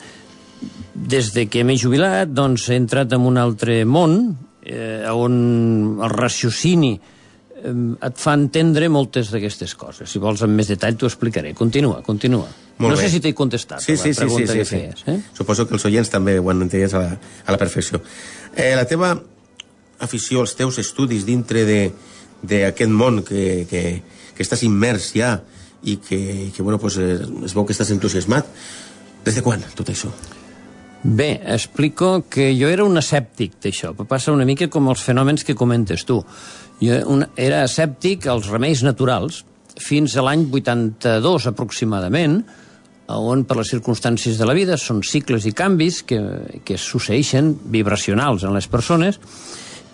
[1.09, 6.09] des de que m'he jubilat, doncs he entrat en un altre món, eh, on el
[6.15, 7.18] raciocini eh,
[7.63, 10.09] et fa entendre moltes d'aquestes coses.
[10.09, 11.53] Si vols amb més detall t'ho explicaré.
[11.57, 12.47] Continua, continua.
[12.79, 13.03] Molt no bé.
[13.03, 15.03] sé si t'he contestat sí, sí, la pregunta sí, sí, que sí, feies.
[15.03, 15.11] Sí.
[15.11, 15.35] Eh?
[15.35, 17.99] Suposo que els oients també ho han entès a la, a la perfecció.
[18.55, 19.11] Eh, la teva
[19.99, 23.83] afició, els teus estudis dintre d'aquest món que, que,
[24.35, 25.35] que estàs immers ja
[25.83, 28.47] i que, que bueno, pues, eh, es veu que estàs entusiasmat,
[29.25, 30.11] des de quan, tot això?
[31.01, 35.45] Bé, explico que jo era un escèptic d'això, però passa una mica com els fenòmens
[35.47, 36.17] que comentes tu.
[36.79, 39.43] Era escèptic als remeis naturals
[39.79, 42.41] fins a l'any 82 aproximadament,
[43.09, 46.19] on per les circumstàncies de la vida són cicles i canvis que,
[46.63, 49.17] que succeeixen vibracionals en les persones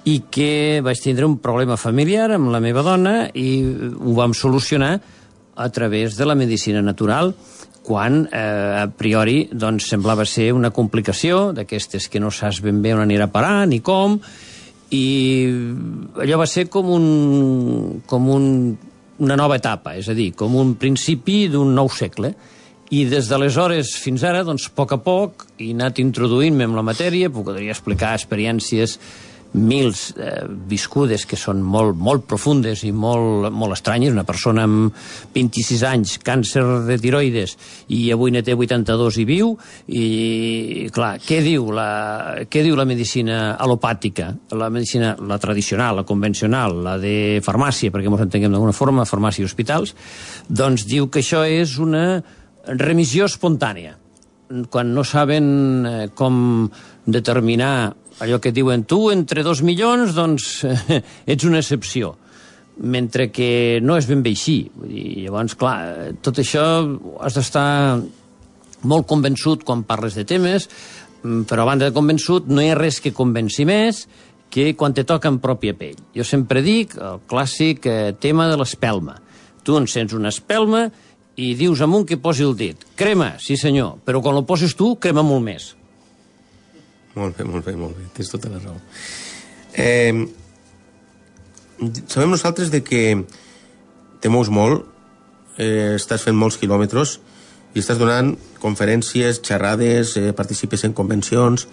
[0.06, 4.98] i que vaig tindre un problema familiar amb la meva dona i ho vam solucionar
[5.56, 7.32] a través de la medicina natural
[7.86, 12.94] quan eh, a priori doncs, semblava ser una complicació d'aquestes que no saps ben bé
[12.98, 14.20] on anirà a parar ni com
[14.94, 15.06] i
[16.22, 17.06] allò va ser com un,
[18.06, 18.46] com un,
[19.26, 22.36] una nova etapa, és a dir, com un principi d'un nou segle.
[22.94, 26.86] I des d'aleshores fins ara, doncs, a poc a poc, he anat introduint-me en la
[26.86, 29.00] matèria, podria explicar experiències
[29.56, 34.14] mils eh, viscudes que són molt, molt profundes i molt, molt estranyes.
[34.14, 34.94] Una persona amb
[35.36, 37.56] 26 anys, càncer de tiroides,
[37.96, 39.54] i avui ne té 82 i viu,
[39.88, 40.06] i,
[40.96, 41.90] clar, què diu la,
[42.52, 44.32] què diu la medicina alopàtica?
[44.60, 49.46] La medicina, la tradicional, la convencional, la de farmàcia, perquè ens entenguem d'alguna forma, farmàcia
[49.46, 49.96] i hospitals,
[50.50, 52.08] doncs diu que això és una
[52.66, 53.96] remissió espontània
[54.70, 55.46] quan no saben
[55.86, 56.70] eh, com
[57.06, 60.66] determinar allò que diuen tu entre dos milions, doncs
[61.32, 62.16] ets una excepció
[62.76, 64.66] mentre que no és ben bé així.
[64.76, 65.78] Vull dir, llavors, clar,
[66.24, 66.64] tot això
[67.24, 68.02] has d'estar
[68.86, 70.68] molt convençut quan parles de temes,
[71.24, 74.06] mm, però a banda de convençut no hi ha res que convenci més
[74.50, 75.98] que quan te toca en pròpia pell.
[76.16, 79.18] Jo sempre dic el clàssic eh, tema de l'espelma.
[79.64, 80.90] Tu encens una espelma
[81.36, 82.86] i dius amunt que posi el dit.
[82.96, 85.76] Crema, sí senyor, però quan el poses tu, crema molt més.
[87.16, 88.10] Molt bé, molt bé, molt bé.
[88.16, 88.76] Tens tota la raó.
[89.76, 90.28] Eh,
[92.08, 93.04] sabem nosaltres de que
[94.22, 94.86] te mous molt,
[95.58, 97.20] eh, estàs fent molts quilòmetres
[97.76, 101.68] i estàs donant conferències, xerrades, eh, participes en convencions.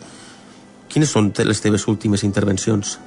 [0.89, 2.99] Quines són les teves últimes intervencions?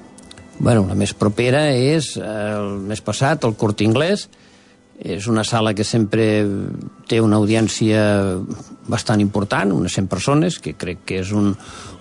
[0.57, 4.29] Bueno, la més propera és eh, el mes passat, el Cort Inglès,
[4.99, 6.45] és una sala que sempre
[7.09, 8.01] té una audiència
[8.87, 11.53] bastant important, unes 100 persones, que crec que és un,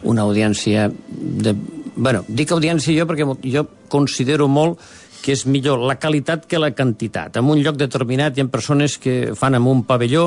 [0.05, 1.55] una audiència de...
[1.97, 4.81] bueno, dic audiència jo perquè jo considero molt
[5.25, 7.39] que és millor la qualitat que la quantitat.
[7.41, 10.27] En un lloc determinat hi ha persones que fan amb un pavelló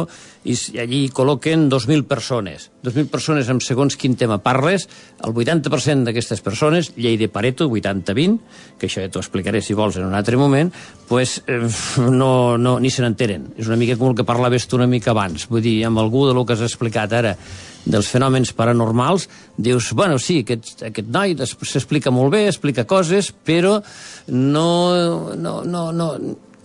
[0.49, 2.71] i allí col·loquen 2.000 persones.
[2.81, 4.87] 2.000 persones amb segons quin tema parles,
[5.21, 8.39] el 80% d'aquestes persones, llei de Pareto, 80-20,
[8.79, 10.73] que això ja t'ho explicaré si vols en un altre moment,
[11.07, 11.61] pues, eh,
[12.09, 13.51] no, no, ni se n'enteren.
[13.57, 15.45] És una mica com el que parlaves tu una mica abans.
[15.51, 17.37] Vull dir, amb algú de lo que has explicat ara
[17.87, 23.77] dels fenòmens paranormals, dius, bueno, sí, aquest, aquest noi s'explica molt bé, explica coses, però
[24.27, 24.67] no,
[25.35, 26.11] no, no, no,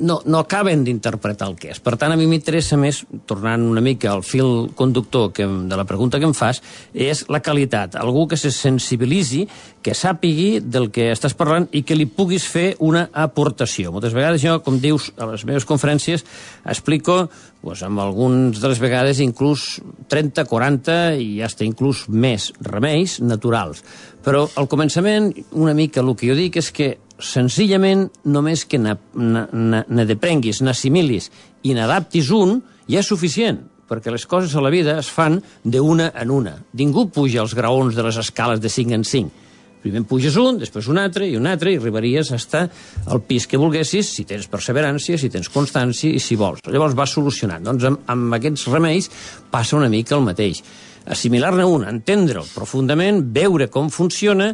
[0.02, 1.80] no, no acaben d'interpretar el que és.
[1.82, 5.86] Per tant, a mi m'interessa més, tornant una mica al fil conductor que, de la
[5.88, 6.60] pregunta que em fas,
[6.92, 7.96] és la qualitat.
[8.00, 9.46] Algú que se sensibilitzi,
[9.82, 13.94] que sàpigui del que estàs parlant i que li puguis fer una aportació.
[13.94, 16.26] Moltes vegades jo, com dius, a les meves conferències
[16.68, 17.24] explico,
[17.62, 23.84] doncs, amb alguns de les vegades, inclús 30, 40 i hasta inclús més remeis naturals.
[24.22, 26.92] Però al començament, una mica el que jo dic és que
[27.26, 31.30] senzillament només que ne deprenguis, n'assimilis
[31.62, 36.10] i n'adaptis un, ja és suficient, perquè les coses a la vida es fan d'una
[36.18, 36.56] en una.
[36.78, 39.42] Ningú puja als graons de les escales de 5 en 5.
[39.82, 42.62] Primer puges un, després un altre i un altre i arribaries a estar
[43.10, 46.62] al pis que volguessis si tens perseverància, si tens constància i si vols.
[46.70, 47.64] Llavors vas solucionant.
[47.66, 49.10] Doncs amb, amb aquests remeis
[49.50, 50.62] passa una mica el mateix.
[51.10, 54.52] Assimilar-ne un, entendre'l profundament, veure com funciona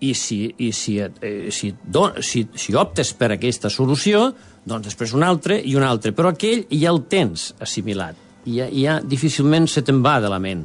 [0.00, 4.30] i si, i si, eh, si, don, si, si optes per aquesta solució,
[4.64, 6.14] doncs després un altre i un altre.
[6.16, 8.16] Però aquell ja el tens assimilat.
[8.48, 10.64] I ja, ja difícilment se te'n va de la ment.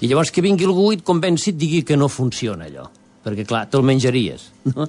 [0.00, 2.86] I llavors que vingui algú i et convenci et digui que no funciona allò.
[3.26, 4.50] Perquè, clar, te'l menjaries.
[4.70, 4.86] No?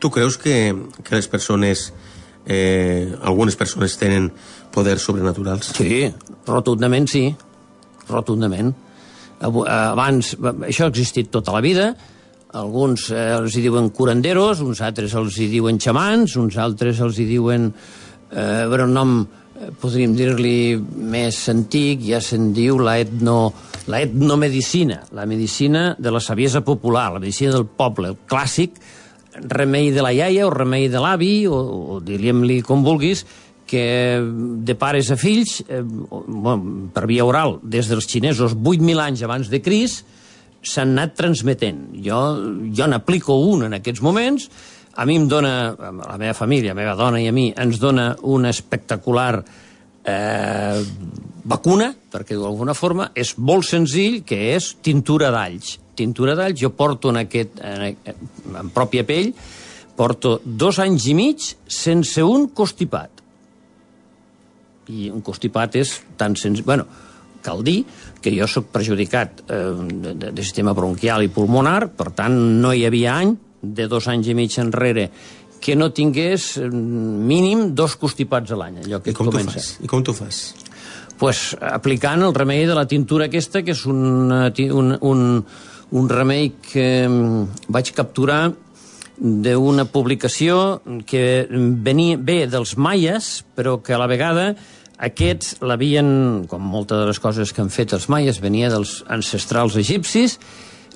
[0.00, 0.56] Tu creus que,
[1.04, 1.90] que les persones,
[2.46, 4.30] eh, algunes persones tenen
[4.72, 5.74] poders sobrenaturals?
[5.76, 6.06] Sí,
[6.48, 7.28] rotundament sí.
[8.08, 8.72] Rotundament.
[9.44, 11.90] Abans, això ha existit tota la vida,
[12.56, 17.20] alguns eh, els hi diuen curanderos, uns altres els hi diuen xamans, uns altres els
[17.20, 17.70] hi diuen...
[18.26, 20.74] Eh, però un nom, eh, podríem dir-li
[21.12, 23.52] més antic, ja se'n diu la, etno,
[23.92, 28.80] la etnomedicina, la medicina de la saviesa popular, la medicina del poble, el clàssic
[29.52, 31.60] remei de la iaia o remei de l'avi, o,
[31.96, 33.26] o diríem-li com vulguis,
[33.66, 34.22] que
[34.66, 39.50] de pares a fills, eh, bueno, per via oral, des dels xinesos 8.000 anys abans
[39.52, 40.06] de Crist,
[40.66, 41.84] s'han anat transmetent.
[42.04, 42.20] Jo,
[42.74, 44.48] jo n'aplico un en aquests moments,
[44.96, 47.50] a mi em dona, a la meva família, a la meva dona i a mi,
[47.52, 49.42] ens dona una espectacular
[50.06, 50.80] eh,
[51.46, 55.76] vacuna, perquè d'alguna forma és molt senzill, que és tintura d'alls.
[55.96, 58.16] Tintura d'alls, jo porto en, aquest, en,
[58.62, 59.32] en pròpia pell,
[59.96, 63.22] porto dos anys i mig sense un constipat.
[64.92, 66.66] I un constipat és tan senzill...
[66.66, 66.86] Bueno,
[67.46, 67.82] cal dir
[68.26, 69.56] que jo sóc perjudicat eh,
[70.02, 74.32] de, de sistema bronquial i pulmonar, per tant, no hi havia any, de dos anys
[74.32, 75.04] i mig enrere,
[75.62, 79.54] que no tingués eh, mínim dos constipats a l'any, allò que I com comença.
[79.54, 79.70] fas?
[79.78, 80.42] I com t'ho fas?
[81.16, 85.22] Pues aplicant el remei de la tintura aquesta, que és un, un, un,
[86.02, 88.40] un remei que mm, vaig capturar
[89.16, 94.50] d'una publicació que venia, ve dels maies, però que a la vegada
[94.96, 99.76] Aquests l'havien, com moltes de les coses que han fet els maies, venia dels ancestrals
[99.76, 100.38] egipcis,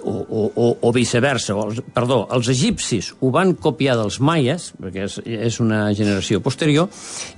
[0.00, 5.04] o, o, o, o viceversa, o, perdó, els egipcis ho van copiar dels maies, perquè
[5.04, 5.18] és,
[5.50, 6.88] és una generació posterior,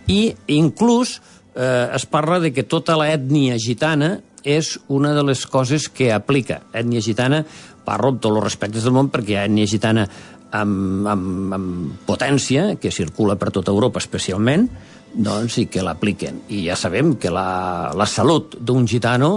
[0.06, 1.16] i inclús
[1.56, 6.62] eh, es parla de que tota l'ètnia gitana és una de les coses que aplica.
[6.74, 7.42] Ètnia gitana,
[7.86, 10.06] parlo amb tots els respectes del món, perquè hi ha ètnia gitana
[10.52, 14.68] amb, amb, amb potència, que circula per tota Europa especialment,
[15.14, 16.42] doncs, i que l'apliquen.
[16.52, 19.32] I ja sabem que la, la salut d'un gitano,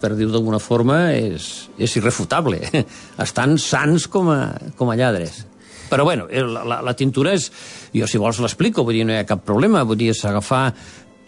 [0.00, 2.62] per dir-ho d'alguna forma, és, és irrefutable.
[3.26, 4.40] Estan sants com a,
[4.78, 5.44] com a lladres.
[5.88, 7.50] Però, bueno, la, la, la tintura és...
[7.94, 9.86] Jo, si vols, l'explico, vull dir, no hi ha cap problema.
[9.88, 10.66] Vull dir, s'agafa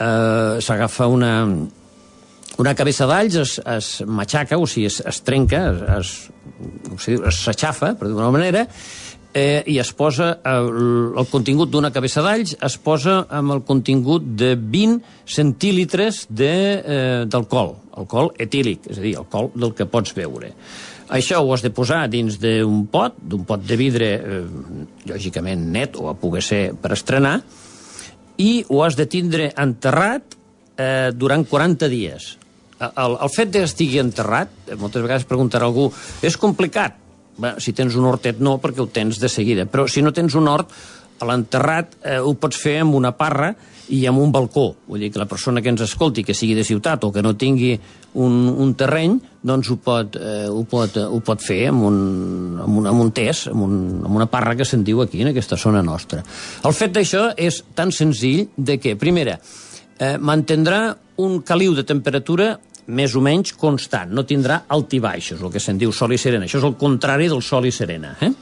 [0.01, 1.33] eh, s'agafa una,
[2.59, 5.63] una cabeça d'alls, es, es matxaca, o sigui, es, es trenca,
[5.99, 6.15] es,
[6.97, 8.67] es s'aixafa, per dir-ho manera,
[9.35, 10.71] eh, i es posa el,
[11.19, 17.81] el contingut d'una cabeça d'alls es posa amb el contingut de 20 centílitres d'alcohol, de,
[17.81, 20.53] eh, alcohol etílic, és a dir, alcohol del que pots beure.
[21.11, 24.43] Això ho has de posar dins d'un pot, d'un pot de vidre, eh,
[25.11, 27.41] lògicament net, o a poder ser per estrenar,
[28.39, 30.37] i ho has de tindre enterrat
[30.79, 32.37] eh, durant 40 dies.
[32.81, 35.91] El, el fet que estigui enterrat, eh, moltes vegades preguntarà algú,
[36.23, 37.00] és complicat?
[37.41, 40.37] Bé, si tens un hortet no, perquè ho tens de seguida, però si no tens
[40.37, 40.73] un hort,
[41.21, 43.51] a l'enterrat eh, ho pots fer amb una parra
[43.93, 44.71] i amb un balcó.
[44.89, 47.35] Vull dir que la persona que ens escolti, que sigui de ciutat o que no
[47.37, 47.75] tingui
[48.21, 51.99] un, un terreny, doncs ho pot, eh, ho pot, ho pot fer amb un,
[52.65, 53.77] amb un, amb un test, amb, un,
[54.07, 56.23] amb una parra que se'n diu aquí, en aquesta zona nostra.
[56.65, 59.37] El fet d'això és tan senzill de que, primera,
[59.99, 60.83] eh, mantindrà
[61.21, 62.55] un caliu de temperatura
[62.91, 66.47] més o menys constant, no tindrà altibaixos, el que se'n diu sol i serena.
[66.49, 68.17] Això és el contrari del sol i serena.
[68.21, 68.33] Eh?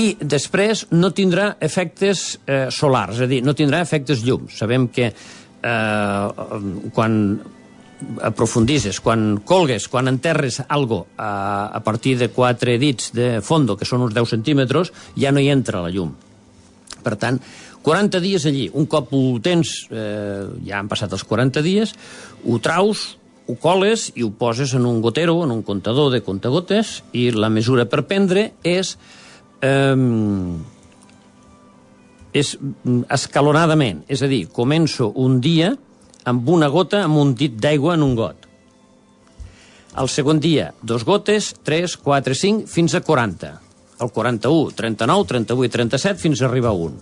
[0.00, 4.58] I després no tindrà efectes eh, solars, és a dir, no tindrà efectes llums.
[4.60, 6.44] Sabem que eh,
[6.94, 7.16] quan
[8.24, 13.88] aprofundisses, quan colgues, quan enterres algo a, a partir de quatre dits de fondo, que
[13.88, 16.14] són uns 10 centímetres, ja no hi entra la llum.
[17.00, 17.40] Per tant,
[17.82, 21.94] 40 dies allí, un cop ho tens, eh, ja han passat els 40 dies,
[22.44, 23.16] ho traus,
[23.50, 27.50] ho coles i ho poses en un gotero, en un comptador de contagotes, i la
[27.52, 28.96] mesura per prendre és...
[29.60, 29.96] Eh,
[32.30, 32.52] és
[33.10, 35.72] escalonadament, és a dir, començo un dia
[36.30, 38.46] amb una gota amb un dit d'aigua en un got.
[39.98, 43.50] El segon dia, dos gotes, 3, 4, 5, fins a 40.
[44.00, 47.00] El 41, 39, 38 i 37 fins a arribar a 1.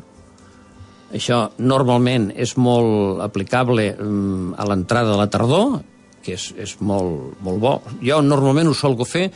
[1.19, 5.79] Això normalment és molt aplicable um, a l'entrada de la tardor,
[6.29, 7.75] que és, és molt, molt bo.
[8.05, 9.31] Jo normalment ho solgo fer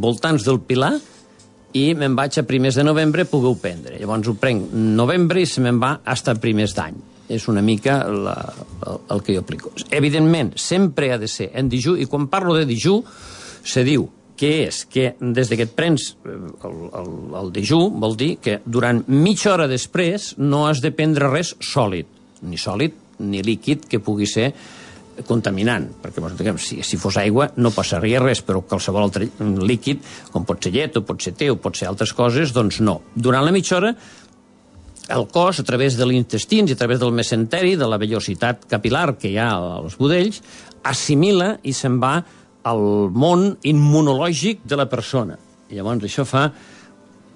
[0.00, 0.94] voltants del Pilar
[1.76, 3.98] i me'n vaig a primers de novembre pugueu prendre.
[4.00, 6.96] Llavors ho prenc novembre i se me'n va fins a primers d'any.
[7.28, 8.36] És una mica la,
[8.88, 9.74] el, el que jo aplico.
[9.92, 13.02] Evidentment, sempre ha de ser en dijú, i quan parlo de dijú,
[13.60, 14.08] se diu
[14.38, 17.10] que és que des que et prens eh, el, el,
[17.42, 22.06] el dijú vol dir que durant mitja hora després no has de prendre res sòlid,
[22.46, 24.52] ni sòlid ni líquid que pugui ser
[25.26, 30.46] contaminant, perquè diguem, si, si fos aigua no passaria res, però qualsevol altre líquid, com
[30.46, 33.00] pot ser llet o pot ser té o pot ser altres coses, doncs no.
[33.14, 33.94] Durant la mitja hora
[35.08, 39.14] el cos, a través de l'intestins i a través del mesenteri, de la vellositat capilar
[39.16, 39.48] que hi ha
[39.80, 40.42] als budells,
[40.84, 42.18] assimila i se'n va
[42.68, 42.82] al
[43.14, 45.38] món immunològic de la persona.
[45.72, 46.50] I llavors això fa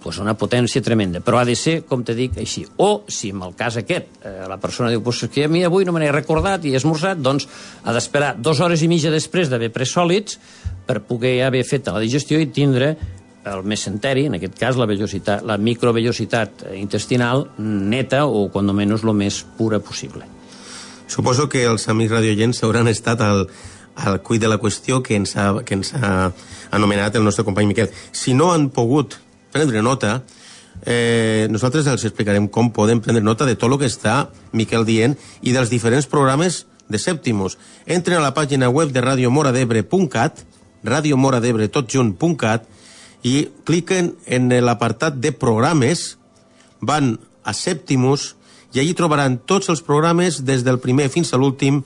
[0.02, 2.64] pues, una potència tremenda, però ha de ser, com te dic, així.
[2.82, 5.86] O, si en el cas aquest eh, la persona diu pues, que a mi avui
[5.86, 7.48] no me n'he recordat i he esmorzat, doncs
[7.84, 10.38] ha d'esperar dues hores i mitja després d'haver pres sòlids
[10.86, 12.96] per poder haver fet la digestió i tindre
[13.44, 19.16] el mesenteri, en aquest cas la, vellositat, la microvellositat intestinal neta o, quan menys, el
[19.18, 20.26] més pura possible.
[21.10, 23.46] Suposo que els amics radioients hauran estat al,
[23.96, 26.30] al cuit de la qüestió que ens, ha, que ens ha
[26.72, 27.90] anomenat el nostre company Miquel.
[28.12, 29.18] Si no han pogut
[29.52, 30.22] prendre nota,
[30.84, 35.16] eh, nosaltres els explicarem com podem prendre nota de tot el que està Miquel dient
[35.42, 37.58] i dels diferents programes de Sèptimos.
[37.86, 40.44] Entren a la pàgina web de radiomoradebre.cat,
[40.82, 42.66] radiomoradebre totjunt.cat,
[43.22, 46.16] i cliquen en l'apartat de programes,
[46.82, 47.14] van
[47.46, 48.32] a Sèptimus
[48.74, 51.82] i allí trobaran tots els programes des del primer fins a l'últim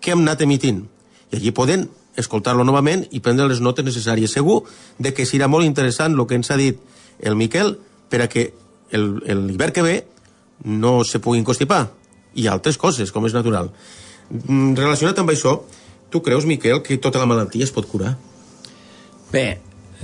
[0.00, 0.84] que hem anat emitint.
[1.32, 1.88] I allí poden
[2.20, 4.34] escoltar-lo novament i prendre les notes necessàries.
[4.36, 4.62] Segur
[4.98, 6.78] de que serà molt interessant el que ens ha dit
[7.20, 7.76] el Miquel
[8.10, 8.48] per a que
[8.94, 9.94] l'hivern que ve
[10.70, 11.88] no se puguin constipar
[12.34, 13.70] i altres coses, com és natural.
[14.30, 15.56] Mm, relacionat amb això,
[16.10, 18.14] tu creus, Miquel, que tota la malaltia es pot curar?
[19.32, 19.46] Bé,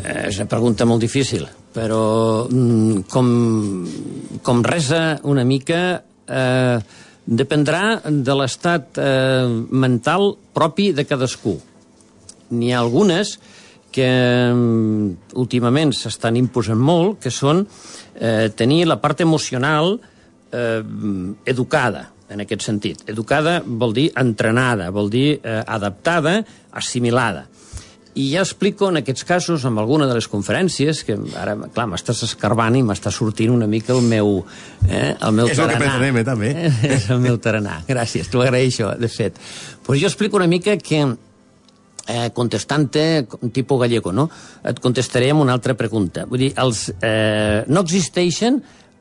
[0.02, 3.30] eh, és una pregunta molt difícil, però mm, com,
[4.42, 6.02] com resa una mica...
[6.26, 11.54] Eh, dependrà de l'estat eh, mental propi de cadascú.
[12.50, 13.36] N'hi ha algunes
[13.92, 14.08] que
[14.52, 19.96] mm, últimament s'estan imposant molt, que són eh, tenir la part emocional
[20.52, 20.82] eh,
[21.50, 23.02] educada, en aquest sentit.
[23.10, 26.40] Educada vol dir entrenada, vol dir eh, adaptada,
[26.78, 27.48] assimilada.
[28.18, 32.24] I ja explico en aquests casos, amb alguna de les conferències, que ara, clar, m'estàs
[32.26, 34.40] escarbant i m'està sortint una mica el meu,
[34.88, 35.92] eh, el meu És el que taranà.
[35.98, 36.50] pretenem, eh, també.
[36.96, 37.80] És el meu taranà.
[37.86, 39.38] Gràcies, t'ho agraeixo, de fet.
[39.86, 41.04] Pues jo explico una mica que
[42.10, 43.04] eh, contestant-te,
[43.54, 44.28] tipus gallego, no?
[44.66, 46.26] Et contestaré amb una altra pregunta.
[46.28, 48.60] Vull dir, els, eh, no existeixen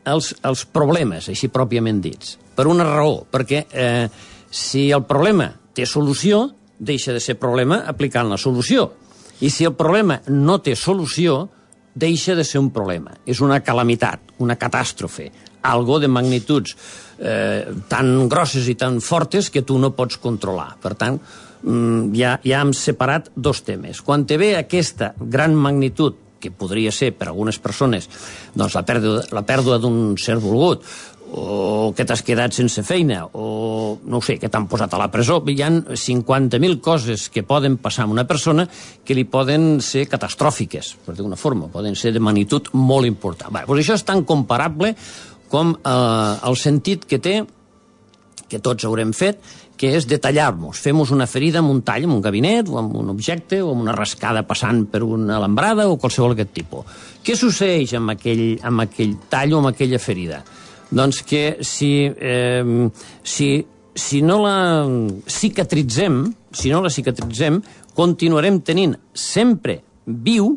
[0.09, 4.07] els, els problemes, així pròpiament dits, per una raó, perquè eh,
[4.49, 6.47] si el problema té solució,
[6.79, 8.89] deixa de ser problema aplicant la solució.
[9.41, 11.45] I si el problema no té solució,
[11.95, 13.13] deixa de ser un problema.
[13.25, 15.29] És una calamitat, una catàstrofe,
[15.67, 16.75] algo de magnituds
[17.19, 20.73] eh, tan grosses i tan fortes que tu no pots controlar.
[20.81, 21.19] Per tant,
[21.63, 24.01] ja, ja hem separat dos temes.
[24.01, 28.07] Quan te ve aquesta gran magnitud que podria ser per a algunes persones
[28.55, 30.85] doncs, la pèrdua, la pèrdua d'un ser volgut,
[31.29, 35.37] o que t'has quedat sense feina, o no sé, que t'han posat a la presó.
[35.45, 38.65] Hi ha 50.000 coses que poden passar a una persona
[39.05, 43.53] que li poden ser catastròfiques, per d'alguna forma, poden ser de magnitud molt important.
[43.53, 44.95] Bé, doncs això és tan comparable
[45.49, 47.41] com eh, el sentit que té
[48.49, 49.39] que tots haurem fet,
[49.79, 50.81] que és detallar-nos.
[50.83, 53.85] Fem-nos una ferida amb un tall, amb un gabinet, o amb un objecte, o amb
[53.85, 56.97] una rascada passant per una alambrada, o qualsevol aquest tipus.
[57.23, 60.41] Què succeeix amb aquell, amb aquell tall o amb aquella ferida?
[60.89, 62.89] Doncs que si, eh,
[63.23, 63.49] si,
[63.93, 64.57] si no la
[65.29, 67.61] cicatritzem, si no la cicatritzem,
[67.95, 70.55] continuarem tenint sempre viu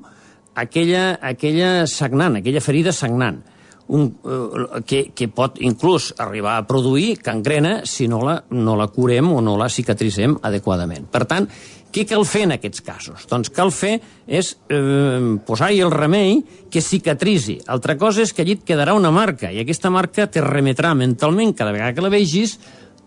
[0.55, 3.43] aquella, aquella sagnant, aquella ferida sagnant
[3.89, 8.89] un, eh, que, que pot inclús arribar a produir cangrena si no la, no la
[8.93, 11.09] curem o no la cicatritzem adequadament.
[11.12, 11.49] Per tant,
[11.93, 13.26] què cal fer en aquests casos?
[13.28, 16.39] Doncs cal fer és eh, posar-hi el remei
[16.72, 17.59] que cicatritzi.
[17.68, 21.53] Altra cosa és que allí et quedarà una marca, i aquesta marca te remetrà mentalment
[21.59, 22.57] cada vegada que la vegis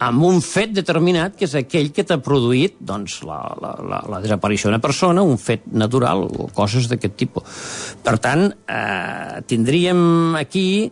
[0.04, 4.22] amb un fet determinat que és aquell que t'ha produït doncs, la, la, la, la
[4.24, 7.66] desaparició d'una persona, un fet natural o coses d'aquest tipus.
[8.04, 10.92] Per tant, eh, tindríem aquí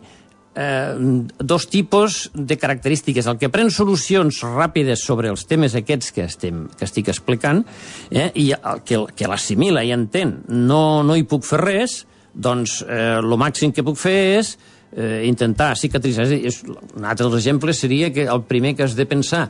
[0.54, 0.94] eh,
[1.38, 3.28] dos tipus de característiques.
[3.28, 7.64] El que pren solucions ràpides sobre els temes aquests que, estem, que estic explicant
[8.10, 12.80] eh, i el que, que l'assimila i entén no, no hi puc fer res, doncs
[12.88, 14.73] eh, el màxim que puc fer és eh,
[15.26, 16.28] intentar cicatritzar.
[16.32, 19.48] És, un altre dels exemples seria que el primer que has de pensar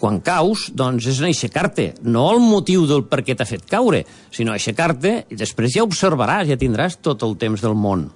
[0.00, 1.90] quan caus, doncs és en aixecar-te.
[2.02, 4.00] No el motiu del per què t'ha fet caure,
[4.32, 8.08] sinó aixecar-te i després ja observaràs, ja tindràs tot el temps del món.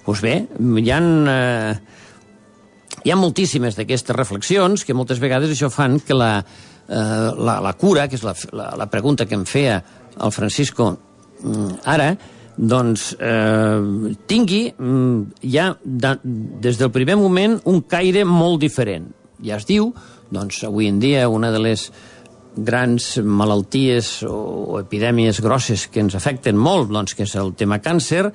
[0.00, 0.34] Doncs pues bé,
[0.80, 0.98] hi ha,
[1.30, 1.74] eh,
[3.04, 7.74] hi ha moltíssimes d'aquestes reflexions que moltes vegades això fan que la, eh, la, la
[7.78, 9.76] cura, que és la, la, la pregunta que em feia
[10.18, 10.88] el Francisco
[11.44, 12.14] mm, ara,
[12.60, 16.14] doncs eh, tingui mm, ja de,
[16.60, 19.08] des del primer moment un caire molt diferent.
[19.40, 19.94] Ja es diu,
[20.30, 21.88] doncs avui en dia una de les
[22.56, 28.28] grans malalties o, epidèmies grosses que ens afecten molt, doncs, que és el tema càncer,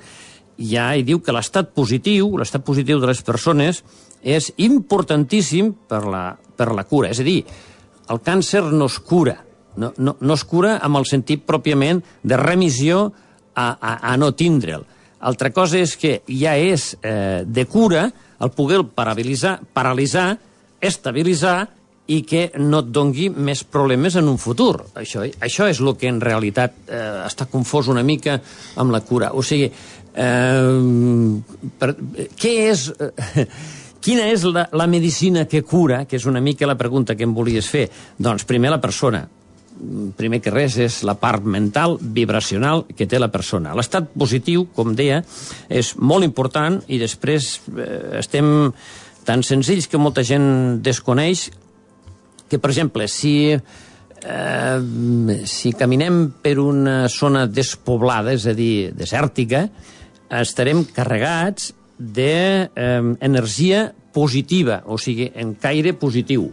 [0.56, 3.82] ja hi diu que l'estat positiu, l'estat positiu de les persones,
[4.24, 7.12] és importantíssim per la, per la cura.
[7.12, 7.42] És a dir,
[8.10, 9.36] el càncer no es cura,
[9.76, 13.12] no, no, no es cura amb el sentit pròpiament de remissió
[13.56, 14.84] a, a, a no tindre'l.
[15.26, 18.04] Altra cosa és que ja és eh, de cura
[18.40, 20.34] el poder paralitzar, paralitzar,
[20.80, 21.62] estabilitzar
[22.12, 24.84] i que no et dongui més problemes en un futur.
[24.94, 28.38] Això, això és el que en realitat eh, està confós una mica
[28.78, 29.32] amb la cura.
[29.34, 29.70] O sigui,
[30.14, 31.90] eh, per,
[32.38, 32.86] què és...
[32.92, 33.48] Eh,
[34.06, 37.32] quina és la, la medicina que cura, que és una mica la pregunta que em
[37.34, 37.88] volies fer?
[38.22, 39.24] Doncs primer la persona.
[40.16, 43.74] Primer que res és la part mental, vibracional que té la persona.
[43.76, 45.22] L'estat positiu, com deia,
[45.68, 48.72] és molt important i després eh, estem
[49.26, 51.50] tan senzills que molta gent desconeix
[52.48, 54.78] que, per exemple, si, eh,
[55.44, 59.66] si caminem per una zona despoblada, és a dir, desèrtica,
[60.40, 66.48] estarem carregats d'energia eh, positiva, o sigui, en caire positiu.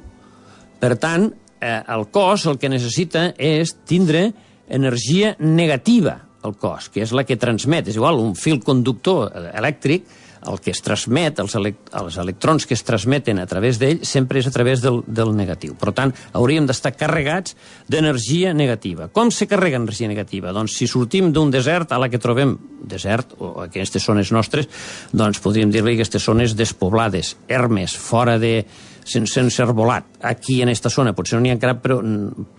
[0.82, 1.30] Per tant,
[1.64, 4.28] eh, el cos el que necessita és tindre
[4.68, 7.88] energia negativa al cos, que és la que transmet.
[7.88, 10.06] És igual, un fil conductor elèctric
[10.44, 14.42] el que es transmet, els, elect els electrons que es transmeten a través d'ell, sempre
[14.42, 15.76] és a través del, del negatiu.
[15.80, 17.56] Per tant, hauríem d'estar carregats
[17.88, 19.08] d'energia negativa.
[19.14, 20.54] Com se carrega energia negativa?
[20.56, 24.68] Doncs si sortim d'un desert a la que trobem desert, o aquestes zones nostres,
[25.16, 28.58] doncs podríem dir-li aquestes zones despoblades, ermes, fora de,
[29.06, 30.06] sense encervolat.
[30.24, 32.00] Aquí, en aquesta zona, potser no n'hi ha encara, però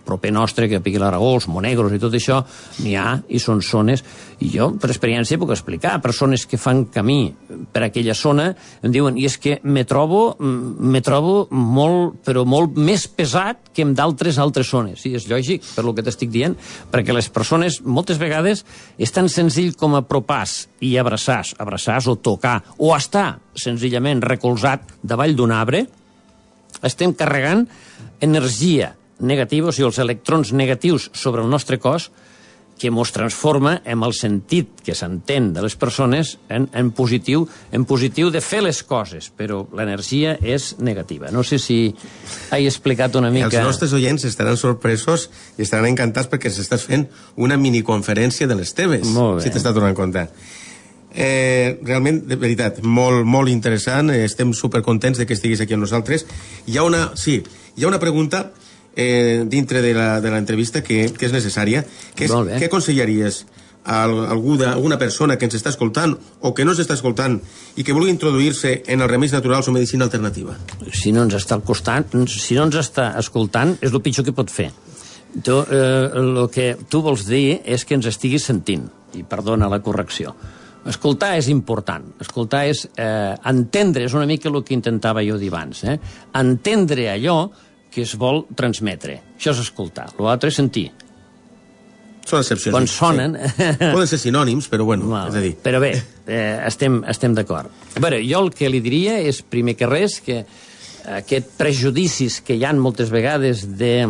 [0.05, 2.41] proper nostre, que piqui l'Aragó, els Monegros i tot això,
[2.83, 4.03] n'hi ha i són zones.
[4.45, 7.33] I jo, per experiència, puc explicar persones que fan camí
[7.73, 8.49] per aquella zona,
[8.83, 13.85] em diuen, i és que me trobo, me trobo molt, però molt més pesat que
[13.85, 15.01] en d'altres altres zones.
[15.01, 16.57] Sí, és lògic, per lo que t'estic dient,
[16.91, 18.65] perquè les persones, moltes vegades,
[18.99, 20.35] és tan senzill com apropar
[20.83, 25.85] i abraçar, abraçar o tocar, o estar senzillament recolzat davall d'un arbre,
[26.85, 27.65] estem carregant
[28.23, 32.11] energia negativa, o sigui, els electrons negatius sobre el nostre cos,
[32.75, 37.85] que ens transforma en el sentit que s'entén de les persones en, en, positiu, en
[37.87, 41.31] positiu de fer les coses, però l'energia és negativa.
[41.31, 41.79] No sé si
[42.51, 43.47] he explicat una mica...
[43.47, 47.07] Els nostres oients estaran sorpresos i estaran encantats perquè s'estàs fent
[47.39, 50.27] una miniconferència de les teves, si t'està donant compte.
[51.15, 54.11] Eh, realment, de veritat, molt, molt interessant.
[54.11, 56.25] Estem supercontents de que estiguis aquí amb nosaltres.
[56.67, 57.39] Hi ha una, sí,
[57.75, 58.49] hi ha una pregunta
[58.95, 61.85] eh, dintre de l'entrevista que, que és necessària,
[62.15, 63.45] que és què aconsellaries
[63.85, 67.37] a algú de, alguna persona que ens està escoltant o que no s'està escoltant
[67.77, 70.57] i que vulgui introduir-se en els remeis naturals o medicina alternativa?
[70.91, 74.51] Si no ens està costant, si no ens està escoltant, és el pitjor que pot
[74.51, 74.71] fer.
[75.35, 79.83] Tu, eh, el que tu vols dir és que ens estiguis sentint, i perdona la
[79.83, 80.33] correcció
[80.85, 82.11] Escoltar és important.
[82.21, 85.81] Escoltar és eh, entendre, és una mica el que intentava jo dir abans.
[85.83, 85.97] Eh?
[86.37, 87.39] Entendre allò
[87.89, 89.17] que es vol transmetre.
[89.37, 90.11] Això és escoltar.
[90.19, 90.89] L'altre és sentir.
[92.25, 92.73] Són excepcions.
[92.73, 93.37] Quan sonen...
[93.55, 93.67] Sí.
[93.81, 95.29] Poden ser sinònims, però bueno, Mal.
[95.29, 95.51] és a dir...
[95.65, 95.91] Però bé,
[96.25, 97.73] eh, estem, estem d'acord.
[97.95, 100.41] A veure, jo el que li diria és, primer que res, que
[101.21, 104.07] aquest prejudicis que hi han moltes vegades de,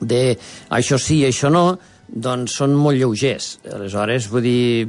[0.00, 0.22] de
[0.68, 1.64] això sí, això no,
[2.08, 3.58] doncs són molt lleugers.
[3.68, 4.86] Aleshores, vull dir,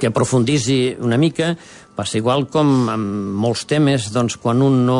[0.00, 1.54] que aprofundissi una mica,
[1.96, 4.98] passa igual com amb molts temes, doncs quan un no,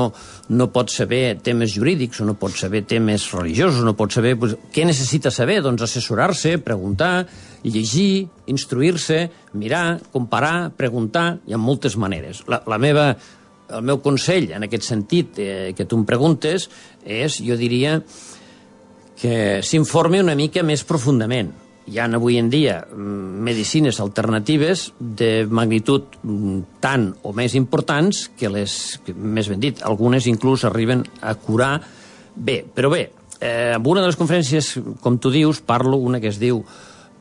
[0.49, 4.35] no pot saber temes jurídics, o no pot saber temes religiosos, no pot saber...
[4.41, 5.61] Doncs, què necessita saber?
[5.65, 7.27] Doncs assessorar-se, preguntar,
[7.67, 9.27] llegir, instruir-se,
[9.61, 12.43] mirar, comparar, preguntar, hi ha moltes maneres.
[12.51, 13.11] La, la meva,
[13.77, 16.71] el meu consell, en aquest sentit, eh, que tu em preguntes,
[17.05, 18.01] és, jo diria,
[19.17, 21.53] que s'informi una mica més profundament.
[21.87, 28.27] Hi ha avui en dia mm, medicines alternatives de magnitud mm, tant o més importants
[28.37, 28.75] que les,
[29.07, 31.79] que, més ben dit, algunes inclús arriben a curar
[32.35, 32.65] bé.
[32.75, 33.05] Però bé,
[33.41, 36.65] eh, en una de les conferències, com tu dius, parlo una que es diu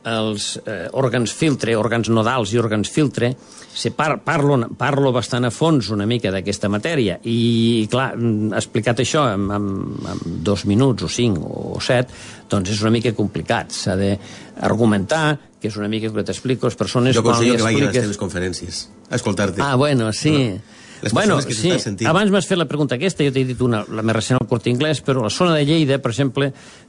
[0.06, 3.32] els eh, òrgans filtre, òrgans nodals i òrgans filtre,
[3.76, 9.02] se par parlo, parlo bastant a fons una mica d'aquesta matèria i, clar, mm, explicat
[9.02, 9.66] això en, en,
[10.14, 12.14] en dos minuts o cinc o set,
[12.50, 13.74] doncs és una mica complicat.
[13.74, 15.24] S'ha d'argumentar,
[15.60, 17.16] que és una mica que t'explico, les persones...
[17.16, 19.62] Jo consello que vagin a les teves conferències, a escoltar-te.
[19.64, 20.36] Ah, bueno, sí.
[20.54, 20.75] No?
[21.06, 21.70] Les bueno, que sí,
[22.10, 24.72] abans m'has fet la pregunta aquesta, jo t'he dit una, la més recent al Corte
[24.72, 26.48] Inglés, però a la zona de Lleida, per exemple,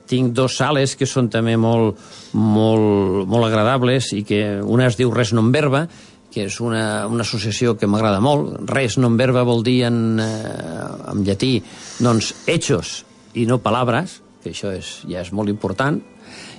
[0.10, 2.02] tinc dos sales que són també molt,
[2.34, 5.86] molt, molt agradables i que una es diu Res non verba,
[6.34, 8.58] que és una, una associació que m'agrada molt.
[8.70, 11.60] Res non verba vol dir en, eh, en llatí,
[12.02, 13.04] doncs, hechos
[13.38, 16.02] i no palabras, que això és, ja és molt important.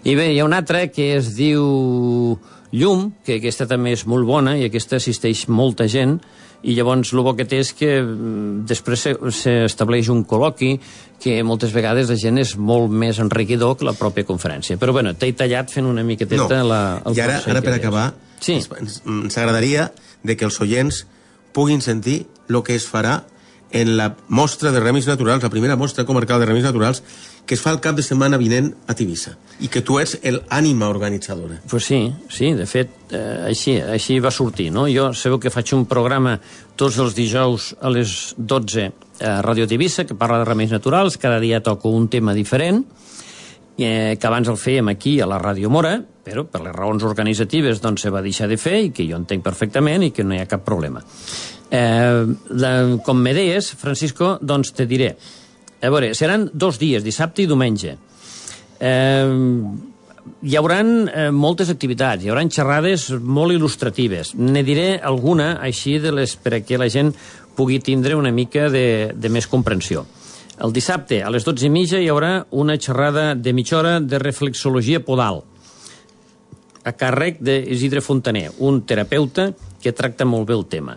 [0.07, 2.39] I bé, hi ha una altra que es diu
[2.71, 6.19] Llum, que aquesta també és molt bona i aquesta assisteix molta gent,
[6.63, 9.07] i llavors el bo que té és que mm, després
[9.39, 10.73] s'estableix un col·loqui
[11.23, 14.79] que moltes vegades la gent és molt més enriquidor que la pròpia conferència.
[14.79, 16.69] Però bueno, t'he tallat fent una miqueteta no.
[16.73, 18.59] la, el I ara, ara per acabar, sí.
[18.59, 19.91] ens agradaria
[20.27, 21.05] de que els oients
[21.55, 23.23] puguin sentir el que es farà
[23.71, 27.03] en la mostra de remis naturals, la primera mostra comarcal de remis naturals,
[27.49, 29.33] que es fa el cap de setmana vinent a Tivissa
[29.65, 31.63] i que tu ets el ànima organitzadora.
[31.71, 34.85] Pues sí, sí, de fet, eh, així, així va sortir, no?
[34.93, 36.37] Jo sabeu que faig un programa
[36.79, 38.85] tots els dijous a les 12
[39.25, 42.85] a Ràdio Tivissa, que parla de remeis naturals, cada dia toco un tema diferent,
[43.79, 45.97] eh, que abans el fèiem aquí a la Ràdio Mora,
[46.29, 49.43] però per les raons organitzatives doncs se va deixar de fer i que jo entenc
[49.43, 51.01] perfectament i que no hi ha cap problema.
[51.71, 52.25] Eh,
[52.61, 52.73] la,
[53.05, 55.15] com me deies, Francisco, doncs te diré,
[55.81, 57.97] a veure, seran dos dies, dissabte i diumenge.
[58.79, 59.27] Eh,
[60.43, 64.35] hi haurà eh, moltes activitats, hi haurà xerrades molt il·lustratives.
[64.39, 67.13] Ne diré alguna, així, de les, per a que la gent
[67.59, 70.05] pugui tindre una mica de, de més comprensió.
[70.63, 74.19] El dissabte, a les 12 i mitja, hi haurà una xerrada de mitja hora de
[74.19, 75.45] reflexologia podal,
[76.89, 79.53] a càrrec d'Isidre Fontaner, un terapeuta
[79.83, 80.97] que tracta molt bé el tema.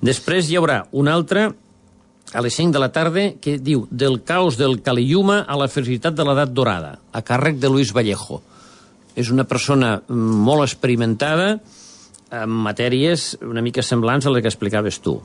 [0.00, 1.48] Després hi haurà una altra
[2.32, 6.14] a les 5 de la tarda que diu del caos del Caliyuma a la felicitat
[6.14, 8.42] de l'edat dorada, a càrrec de Luis Vallejo.
[9.18, 11.58] És una persona molt experimentada
[12.30, 15.18] en matèries una mica semblants a les que explicaves tu.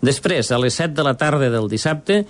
[0.00, 2.22] Després, a les 7 de la tarda del dissabte,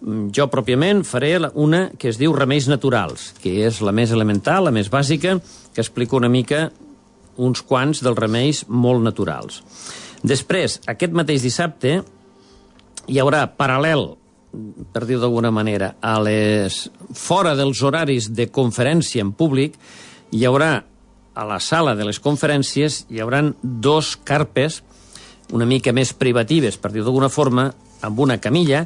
[0.00, 4.68] Mm, Jo pròpiament faré una que es diu Remeis Naturals, que és la més elemental,
[4.68, 5.38] la més bàsica,
[5.74, 6.68] que explica una mica
[7.38, 9.62] uns quants dels remeis molt naturals.
[10.22, 12.02] Després, aquest mateix dissabte,
[13.08, 14.04] hi haurà paral·lel,
[14.92, 16.86] per dir d'alguna manera, a les,
[17.16, 19.76] fora dels horaris de conferència en públic,
[20.32, 20.82] hi haurà
[21.38, 24.82] a la sala de les conferències hi hauran dos carpes
[25.52, 27.70] una mica més privatives, per dir d'alguna forma,
[28.04, 28.84] amb una camilla,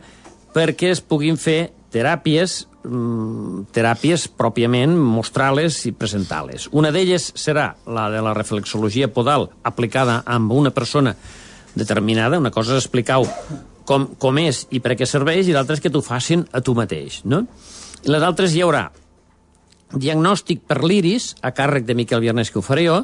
[0.54, 6.68] perquè es puguin fer teràpies mm, teràpies pròpiament mostrar-les i presentar-les.
[6.72, 11.16] Una d'elles serà la de la reflexologia podal aplicada amb una persona
[11.74, 13.20] determinada, una cosa és explicar
[13.88, 16.74] com, com és i per què serveix, i l'altra és que t'ho facin a tu
[16.78, 17.22] mateix.
[17.24, 17.44] No?
[18.02, 18.88] I les altres hi haurà
[19.92, 23.02] diagnòstic per l'iris, a càrrec de Miquel Viernes, que ho faré jo,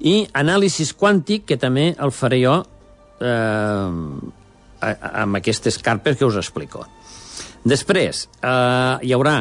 [0.00, 2.60] i anàlisis quàntic, que també el faré jo
[3.20, 3.88] eh,
[4.80, 6.86] amb aquestes carpes que us explico.
[7.66, 9.40] Després, eh, hi haurà,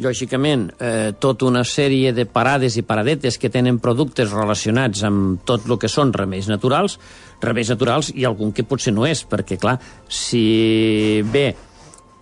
[0.00, 5.66] lògicament, eh, tota una sèrie de parades i paradetes que tenen productes relacionats amb tot
[5.68, 6.98] el que són remeis naturals,
[7.42, 9.78] remeis naturals i algun que potser no és, perquè, clar,
[10.08, 11.54] si ve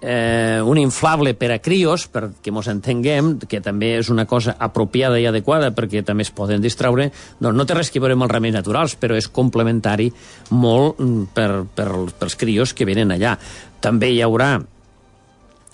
[0.01, 5.21] eh, un inflable per a crios, perquè mos entenguem, que també és una cosa apropiada
[5.21, 7.11] i adequada perquè també es poden distraure,
[7.41, 10.11] doncs no té res que veure amb els remeis naturals, però és complementari
[10.51, 13.37] molt mm, per, per, pels crios que venen allà.
[13.81, 14.57] També hi haurà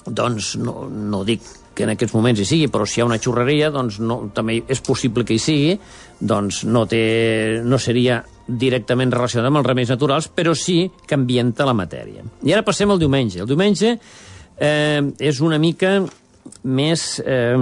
[0.02, 3.20] doncs no, no dic que en aquests moments hi sigui, però si hi ha una
[3.22, 5.76] xurreria, doncs no, també és possible que hi sigui,
[6.20, 11.66] doncs no, té, no seria directament relacionat amb els remeis naturals, però sí que ambienta
[11.68, 12.24] la matèria.
[12.42, 13.42] I ara passem al diumenge.
[13.42, 15.98] El diumenge eh, és una mica
[16.62, 17.54] més, eh,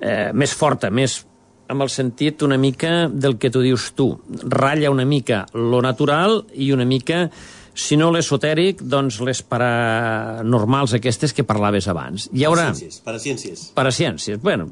[0.00, 1.22] eh, més forta, més
[1.68, 4.10] amb el sentit una mica del que tu dius tu.
[4.44, 7.28] Ratlla una mica lo natural i una mica
[7.74, 12.28] si no l'esotèric, doncs les paranormals aquestes que parlaves abans.
[12.32, 12.70] Hi haurà...
[12.70, 13.64] Ciències, paraciències.
[13.74, 14.40] Paraciències.
[14.42, 14.68] Bueno,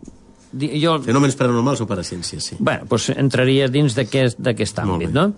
[0.54, 0.94] jo...
[1.02, 2.60] Fenòmens paranormals o paraciències, sí.
[2.60, 5.32] Bueno, doncs entraria dins d'aquest àmbit, no?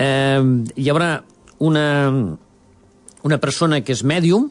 [0.00, 0.40] Eh,
[0.80, 1.12] hi haurà
[1.62, 1.86] una,
[3.22, 4.48] una persona que és mèdium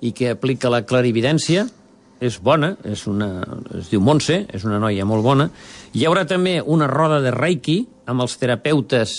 [0.00, 1.66] i que aplica la clarividència,
[2.20, 3.30] és bona, és una,
[3.78, 5.48] es diu Montse, és una noia molt bona.
[5.96, 7.80] Hi haurà també una roda de Reiki
[8.10, 9.16] amb els terapeutes,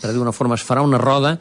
[0.00, 1.38] per dir una forma, es farà una roda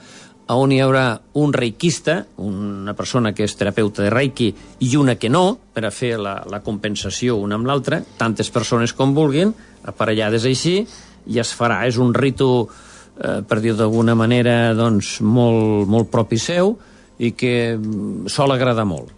[0.51, 1.05] on hi haurà
[1.39, 4.49] un reikista, una persona que és terapeuta de reiki,
[4.83, 8.93] i una que no, per a fer la, la compensació una amb l'altra, tantes persones
[8.93, 9.53] com vulguin,
[9.87, 10.81] aparellades així,
[11.31, 11.81] i es farà.
[11.87, 12.67] És un ritu,
[13.23, 16.75] eh, per dir d'alguna manera, doncs, molt, molt propi seu,
[17.23, 19.11] i que mm, sol agradar molt.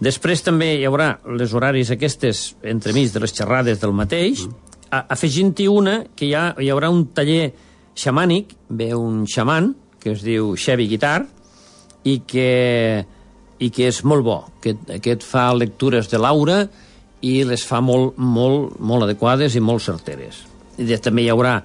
[0.00, 4.46] Després també hi haurà les horaris aquestes entremig de les xerrades del mateix,
[4.90, 7.50] a- afegint-hi una que hi, ha, hi haurà un taller
[7.96, 11.26] xamànic, ve un xaman, que es diu Xevi Guitar,
[12.08, 13.04] i que,
[13.60, 14.38] i que és molt bo.
[14.60, 16.62] Aquest, aquest fa lectures de l'aura
[17.20, 20.40] i les fa molt, molt, molt adequades i molt certeres.
[20.80, 21.58] I també hi haurà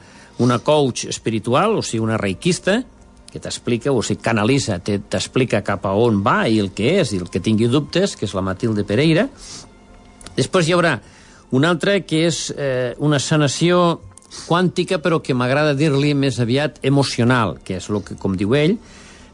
[0.44, 2.82] una coach espiritual, o sigui, una reikista,
[3.32, 7.14] que t'explica, o sigui, canalitza, te- t'explica cap a on va i el que és,
[7.16, 9.30] i el que tingui dubtes, que és la Matilde Pereira.
[10.36, 10.98] Després hi haurà
[11.56, 14.02] una altra que és eh, una sanació
[14.48, 18.78] quàntica, però que m'agrada dir-li més aviat emocional, que és el que, com diu ell,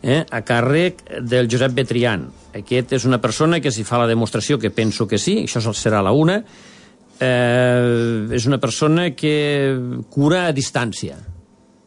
[0.02, 2.28] eh, a càrrec del Josep Betrián.
[2.58, 6.02] Aquest és una persona que si fa la demostració, que penso que sí, això serà
[6.04, 6.42] la una,
[7.20, 9.78] eh, és una persona que
[10.10, 11.18] cura a distància.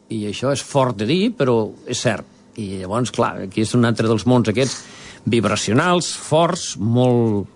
[0.09, 2.25] I això és fort de dir, però és cert.
[2.55, 4.79] I llavors, clar, aquí és un altre dels mons aquests
[5.25, 7.51] vibracionals, forts, molt...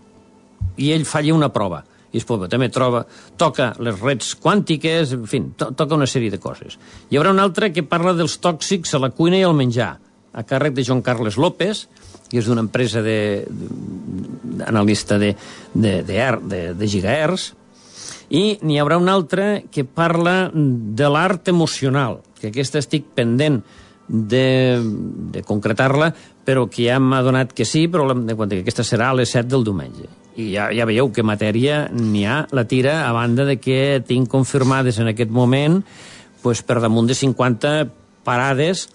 [0.80, 1.84] I ell falla una prova.
[2.10, 3.03] I després també troba,
[3.38, 6.80] toca les reds quàntiques, en fi, to toca una sèrie de coses.
[7.10, 9.93] Hi haurà una altra que parla dels tòxics a la cuina i al menjar,
[10.34, 11.86] a càrrec de Joan Carles López,
[12.30, 13.45] que és d'una empresa de,
[14.66, 15.36] analista de,
[15.74, 17.53] de, de, de, de, gigahertz,
[18.30, 23.64] i n'hi haurà una altra que parla de l'art emocional, que aquesta estic pendent
[24.07, 24.78] de,
[25.34, 26.12] de concretar-la,
[26.45, 29.34] però que ja m'ha donat que sí, però de compte que aquesta serà a les
[29.34, 30.10] 7 del diumenge.
[30.39, 34.29] I ja, ja veieu que matèria n'hi ha, la tira, a banda de que tinc
[34.31, 35.81] confirmades en aquest moment
[36.43, 37.73] pues, per damunt de 50
[38.23, 38.87] parades,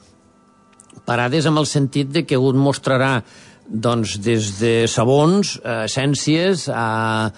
[1.05, 3.19] parades amb el sentit de que un mostrarà
[3.65, 7.31] doncs, des de sabons, a essències, a,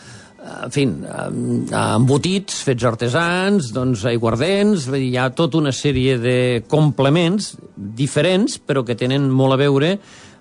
[0.66, 6.38] en fi, embotits fets artesans, doncs, aiguardents, hi ha tota una sèrie de
[6.70, 9.96] complements diferents, però que tenen molt a veure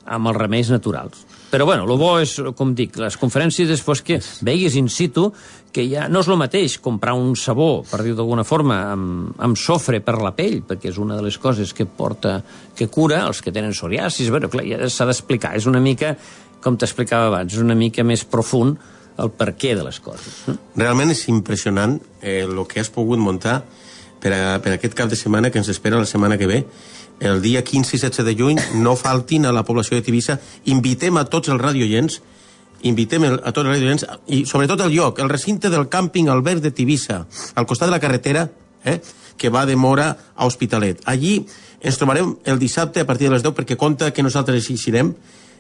[0.05, 1.24] amb els remeis naturals.
[1.51, 5.29] Però, bueno, el bo és, com dic, les conferències després que veiguis in situ
[5.75, 9.59] que ja no és el mateix comprar un sabó, per dir d'alguna forma, amb, amb
[9.59, 12.37] sofre per la pell, perquè és una de les coses que porta,
[12.75, 16.15] que cura els que tenen psoriasis, bueno, clar, ja s'ha d'explicar, és una mica
[16.63, 18.79] com t'explicava abans, una mica més profund
[19.21, 20.41] el per què de les coses.
[20.49, 20.57] No?
[20.79, 23.59] Realment és impressionant eh, el que has pogut muntar
[24.23, 26.63] per, a, per aquest cap de setmana que ens espera la setmana que ve.
[27.19, 30.39] El dia 15 i 16 de juny no faltin a la població de Tivissa.
[30.65, 32.21] Invitem a tots els radioients
[32.85, 36.61] invitem el, a tots els radioients i sobretot el lloc, el recinte del càmping Albert
[36.61, 37.23] de Tivissa,
[37.55, 38.49] al costat de la carretera,
[38.83, 38.99] eh,
[39.37, 41.01] que va de Mora a Hospitalet.
[41.05, 41.45] Allí
[41.81, 45.15] ens trobarem el dissabte a partir de les 10 perquè compta que nosaltres hi serem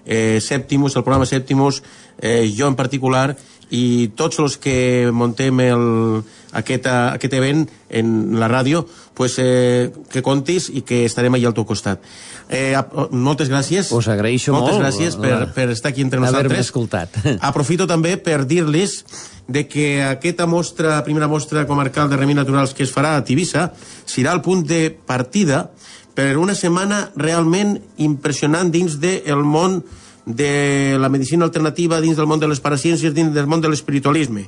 [0.05, 1.81] eh, Sèptimus, el programa Sèptimus,
[2.19, 3.35] eh, jo en particular,
[3.73, 5.85] i tots els que montem el,
[6.53, 8.85] aquest, aquest event en la ràdio,
[9.15, 12.03] pues, eh, que contis i que estarem allà al teu costat.
[12.49, 12.75] Eh,
[13.11, 13.91] moltes gràcies.
[13.91, 14.83] Us agraeixo moltes molt.
[14.83, 16.67] Moltes gràcies per, per estar aquí entre nosaltres.
[16.67, 17.17] escoltat.
[17.49, 19.03] Aprofito també per dir-los
[19.47, 23.71] de que aquesta mostra, primera mostra comarcal de remis naturals que es farà a Tivissa
[24.05, 25.69] serà el punt de partida
[26.15, 29.83] per una setmana realment impressionant dins del món
[30.25, 34.47] de la medicina alternativa, dins del món de les paraciències, dins del món de l'espiritualisme.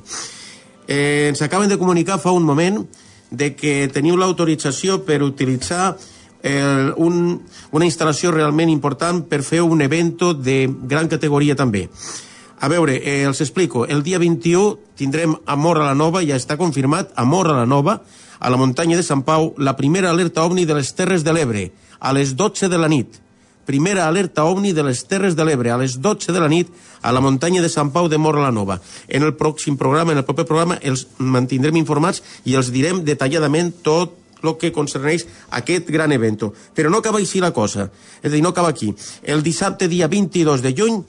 [0.88, 2.82] Eh, ens acaben de comunicar fa un moment
[3.30, 5.96] de que teniu l'autorització per utilitzar
[6.42, 11.88] eh, un, una instal·lació realment important per fer un evento de gran categoria també.
[12.58, 13.86] A veure, eh, els explico.
[13.86, 18.00] El dia 21 tindrem a Morra la Nova, ja està confirmat, a Morra la Nova,
[18.38, 21.70] a la muntanya de Sant Pau la primera alerta ovni de les Terres de l'Ebre,
[22.00, 23.20] a les 12 de la nit.
[23.68, 26.70] Primera alerta ovni de les Terres de l'Ebre, a les 12 de la nit,
[27.04, 28.78] a la muntanya de Sant Pau de Mora la Nova.
[29.12, 33.74] En el pròxim programa, en el proper programa, els mantindrem informats i els direm detalladament
[33.84, 35.26] tot el que concerneix
[35.60, 36.54] aquest gran evento.
[36.72, 37.90] Però no acaba així la cosa.
[38.22, 38.94] És a dir, no acaba aquí.
[39.20, 41.04] El dissabte, dia 22 de juny,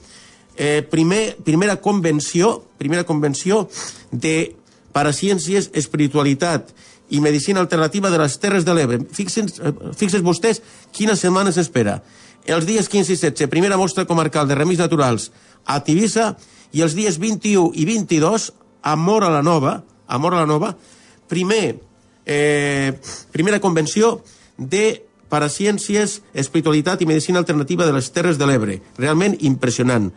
[0.56, 3.70] eh, primer, primera convenció, primera convenció
[4.12, 4.54] de
[4.92, 6.74] paraciències, espiritualitat
[7.08, 9.00] i medicina alternativa de les Terres de l'Ebre.
[9.16, 10.60] Fixen, eh, fixen vostès
[10.92, 12.02] quina setmana s'espera.
[12.46, 15.30] Els dies 15 i 16, primera mostra comarcal de remis naturals
[15.66, 16.34] a Tivissa,
[16.72, 18.50] i els dies 21 i 22
[18.82, 20.74] a Mora la Nova, a Mora la Nova,
[21.28, 21.80] primer,
[22.24, 22.98] eh,
[23.32, 24.22] primera convenció
[24.56, 28.80] de paraciències, espiritualitat i medicina alternativa de les Terres de l'Ebre.
[28.98, 30.10] Realment impressionant.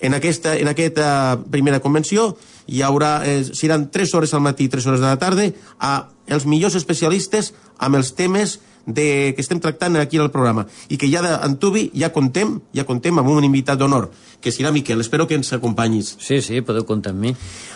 [0.00, 4.68] En aquesta, en aquesta primera convenció hi haurà, eh, seran 3 hores al matí i
[4.68, 9.60] 3 hores de la tarda a els millors especialistes amb els temes de, que estem
[9.60, 13.78] tractant aquí al programa i que ja d'antubi ja contem ja contem amb un invitat
[13.80, 14.10] d'honor
[14.44, 16.18] que serà Miquel, espero que ens acompanyis.
[16.20, 17.30] Sí, sí, podeu comptar amb mi.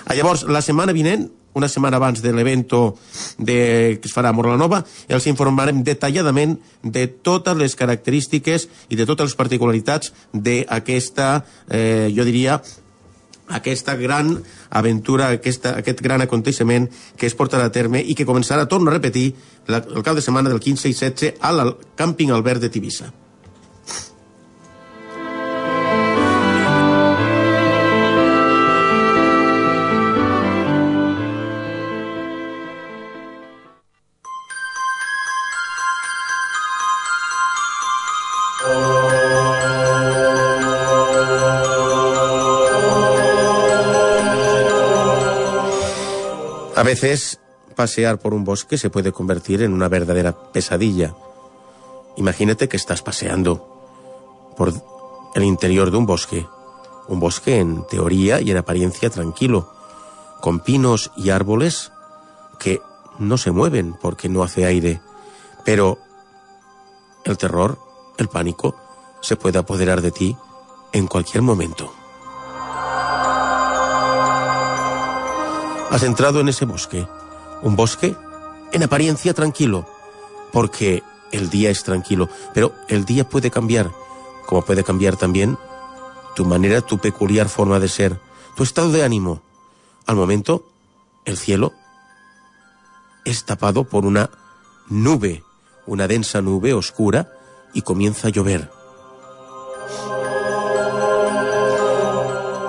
[0.05, 2.99] Ah, Llavors, la setmana vinent una setmana abans de l'evento
[3.45, 9.31] que es farà a Morlanova, els informarem detalladament de totes les característiques i de totes
[9.31, 12.61] les particularitats d'aquesta, eh, jo diria,
[13.49, 14.35] aquesta gran
[14.71, 18.97] aventura, aquesta, aquest gran aconteixement que es portarà a terme i que començarà, torno a
[18.97, 19.33] repetir,
[19.69, 23.13] la, el cap de setmana del 15 i 16 al Càmping Albert de Tivissa.
[46.89, 47.39] Veces
[47.77, 51.15] pasear por un bosque se puede convertir en una verdadera pesadilla.
[52.17, 54.73] Imagínate que estás paseando por
[55.35, 56.47] el interior de un bosque,
[57.09, 59.71] un bosque en teoría y en apariencia tranquilo,
[60.41, 61.93] con pinos y árboles
[62.59, 62.81] que
[63.19, 65.03] no se mueven porque no hace aire,
[65.67, 65.99] pero
[67.27, 67.79] el terror,
[68.17, 68.75] el pánico,
[69.21, 70.39] se puede apoderar de ti
[70.95, 71.98] en cualquier momento.
[75.91, 77.07] Has entrado en ese bosque,
[77.63, 78.15] un bosque
[78.73, 79.89] en apariencia tranquilo,
[80.53, 83.91] porque el día es tranquilo, pero el día puede cambiar,
[84.47, 85.57] como puede cambiar también
[86.37, 88.21] tu manera, tu peculiar forma de ser,
[88.55, 89.41] tu estado de ánimo.
[90.07, 90.67] Al momento,
[91.25, 91.73] el cielo
[93.25, 94.31] es tapado por una
[94.89, 95.43] nube,
[95.87, 97.33] una densa nube oscura,
[97.75, 98.71] y comienza a llover.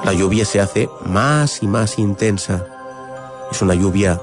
[0.03, 2.78] La lluvia se hace más y más intensa.
[3.51, 4.21] Es una lluvia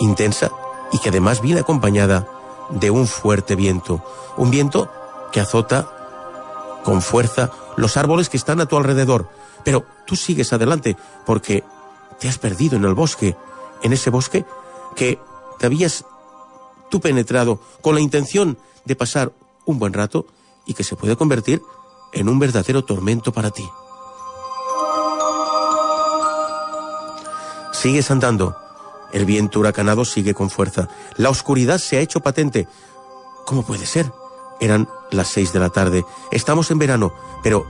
[0.00, 0.50] intensa
[0.92, 2.26] y que además viene acompañada
[2.70, 4.02] de un fuerte viento.
[4.36, 4.90] Un viento
[5.32, 5.88] que azota
[6.84, 9.28] con fuerza los árboles que están a tu alrededor.
[9.64, 11.64] Pero tú sigues adelante porque
[12.18, 13.36] te has perdido en el bosque,
[13.82, 14.44] en ese bosque
[14.96, 15.18] que
[15.58, 16.04] te habías
[16.90, 19.32] tú penetrado con la intención de pasar
[19.64, 20.26] un buen rato
[20.66, 21.62] y que se puede convertir
[22.12, 23.68] en un verdadero tormento para ti.
[27.72, 28.56] Sigues andando.
[29.12, 30.88] El viento huracanado sigue con fuerza.
[31.16, 32.68] La oscuridad se ha hecho patente.
[33.46, 34.10] ¿Cómo puede ser?
[34.60, 36.04] Eran las seis de la tarde.
[36.30, 37.12] Estamos en verano,
[37.42, 37.66] pero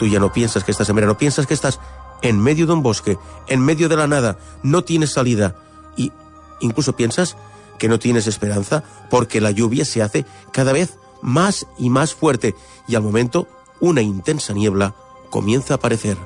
[0.00, 1.78] Tú ya no piensas que estás en verano, piensas que estás
[2.22, 5.56] en medio de un bosque, en medio de la nada, no tienes salida
[5.94, 6.10] y
[6.60, 7.36] incluso piensas
[7.78, 12.54] que no tienes esperanza porque la lluvia se hace cada vez más y más fuerte
[12.88, 13.46] y al momento
[13.78, 14.94] una intensa niebla
[15.28, 16.16] comienza a aparecer.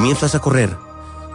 [0.00, 0.78] Comienzas a correr.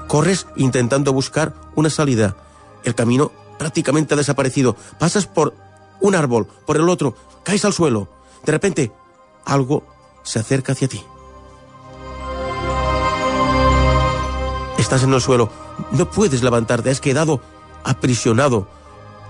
[0.08, 2.36] Corres intentando buscar una salida.
[2.84, 4.76] El camino prácticamente ha desaparecido.
[4.98, 5.54] Pasas por
[6.02, 8.10] un árbol, por el otro, caes al suelo.
[8.44, 8.92] De repente,
[9.46, 9.84] algo
[10.24, 11.04] se acerca hacia ti.
[14.80, 15.52] Estás en el suelo,
[15.92, 17.42] no puedes levantarte, has quedado
[17.84, 18.68] aprisionado.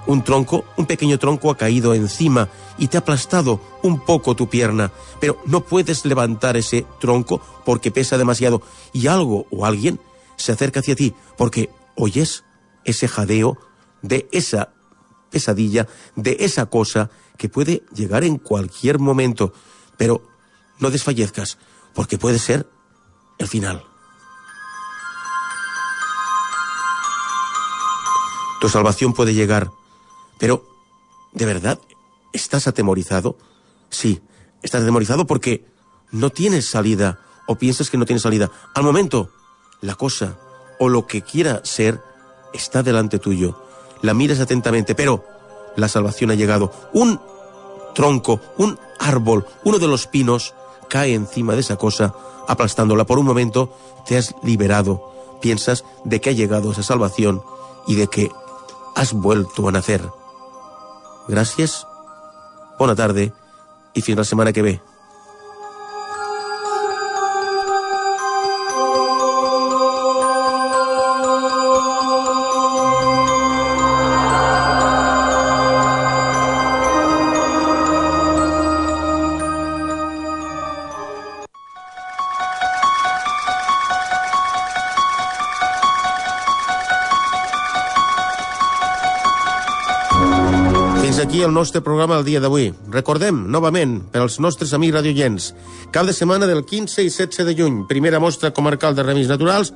[0.08, 4.48] Un tronco, un pequeño tronco ha caído encima y te ha aplastado un poco tu
[4.50, 8.62] pierna, pero no puedes levantar ese tronco porque pesa demasiado
[8.94, 10.00] y algo o alguien
[10.36, 12.44] se acerca hacia ti porque oyes
[12.84, 13.58] ese jadeo
[14.02, 14.74] de esa
[15.32, 19.54] pesadilla, de esa cosa que puede llegar en cualquier momento,
[19.98, 20.22] pero
[20.80, 21.58] no desfallezcas
[21.94, 22.70] porque puede ser
[23.38, 23.84] el final.
[28.62, 29.70] Tu salvación puede llegar.
[30.38, 30.66] Pero,
[31.34, 31.80] ¿de verdad
[32.34, 33.38] estás atemorizado?
[33.90, 34.22] Sí,
[34.62, 35.66] estás atemorizado porque
[36.12, 38.52] no tienes salida o piensas que no tienes salida.
[38.74, 39.30] Al momento,
[39.82, 40.38] la cosa
[40.80, 42.02] o lo que quiera ser
[42.54, 43.62] está delante tuyo.
[44.02, 45.24] La miras atentamente, pero
[45.76, 46.72] la salvación ha llegado.
[46.94, 47.20] Un
[47.94, 50.54] tronco, un árbol, uno de los pinos
[50.90, 52.14] cae encima de esa cosa,
[52.48, 53.06] aplastándola.
[53.06, 53.76] Por un momento
[54.06, 55.12] te has liberado.
[55.42, 57.42] Piensas de que ha llegado esa salvación
[57.88, 58.32] y de que
[58.96, 60.02] has vuelto a nacer.
[61.28, 61.80] Gràcies,
[62.80, 63.26] bona tarda
[63.96, 64.76] i fins la setmana que ve.
[91.56, 92.74] Nostre programa el dia d'avui.
[92.92, 95.54] Recordem, novament, per als nostres amics radioients,
[95.96, 99.72] cap de setmana del 15 i 16 de juny, primera mostra comarcal de remis naturals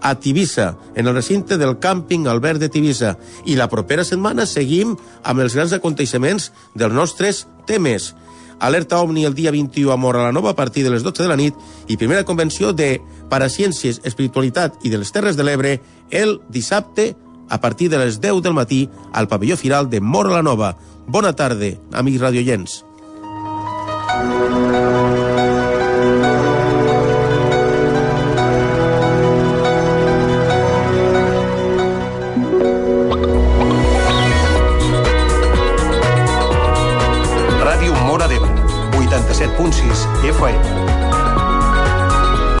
[0.00, 3.16] a Tivissa, en el recinte del càmping Albert de Tivissa.
[3.44, 8.12] I la propera setmana seguim amb els grans aconteixements dels nostres temes.
[8.60, 11.28] Alerta OVNI el dia 21 a Mora la Nova a partir de les 12 de
[11.28, 11.58] la nit
[11.88, 15.80] i primera convenció de Paraciències, Espiritualitat i de les Terres de l'Ebre
[16.10, 17.14] el dissabte
[17.48, 20.76] a partir de les 10 del matí al pavelló firal de Mora la Nova.
[21.06, 22.82] Bona tarda, amics radioients.
[37.64, 38.50] Ràdio Mora d'Ebre,
[38.96, 40.73] 87.6 FM.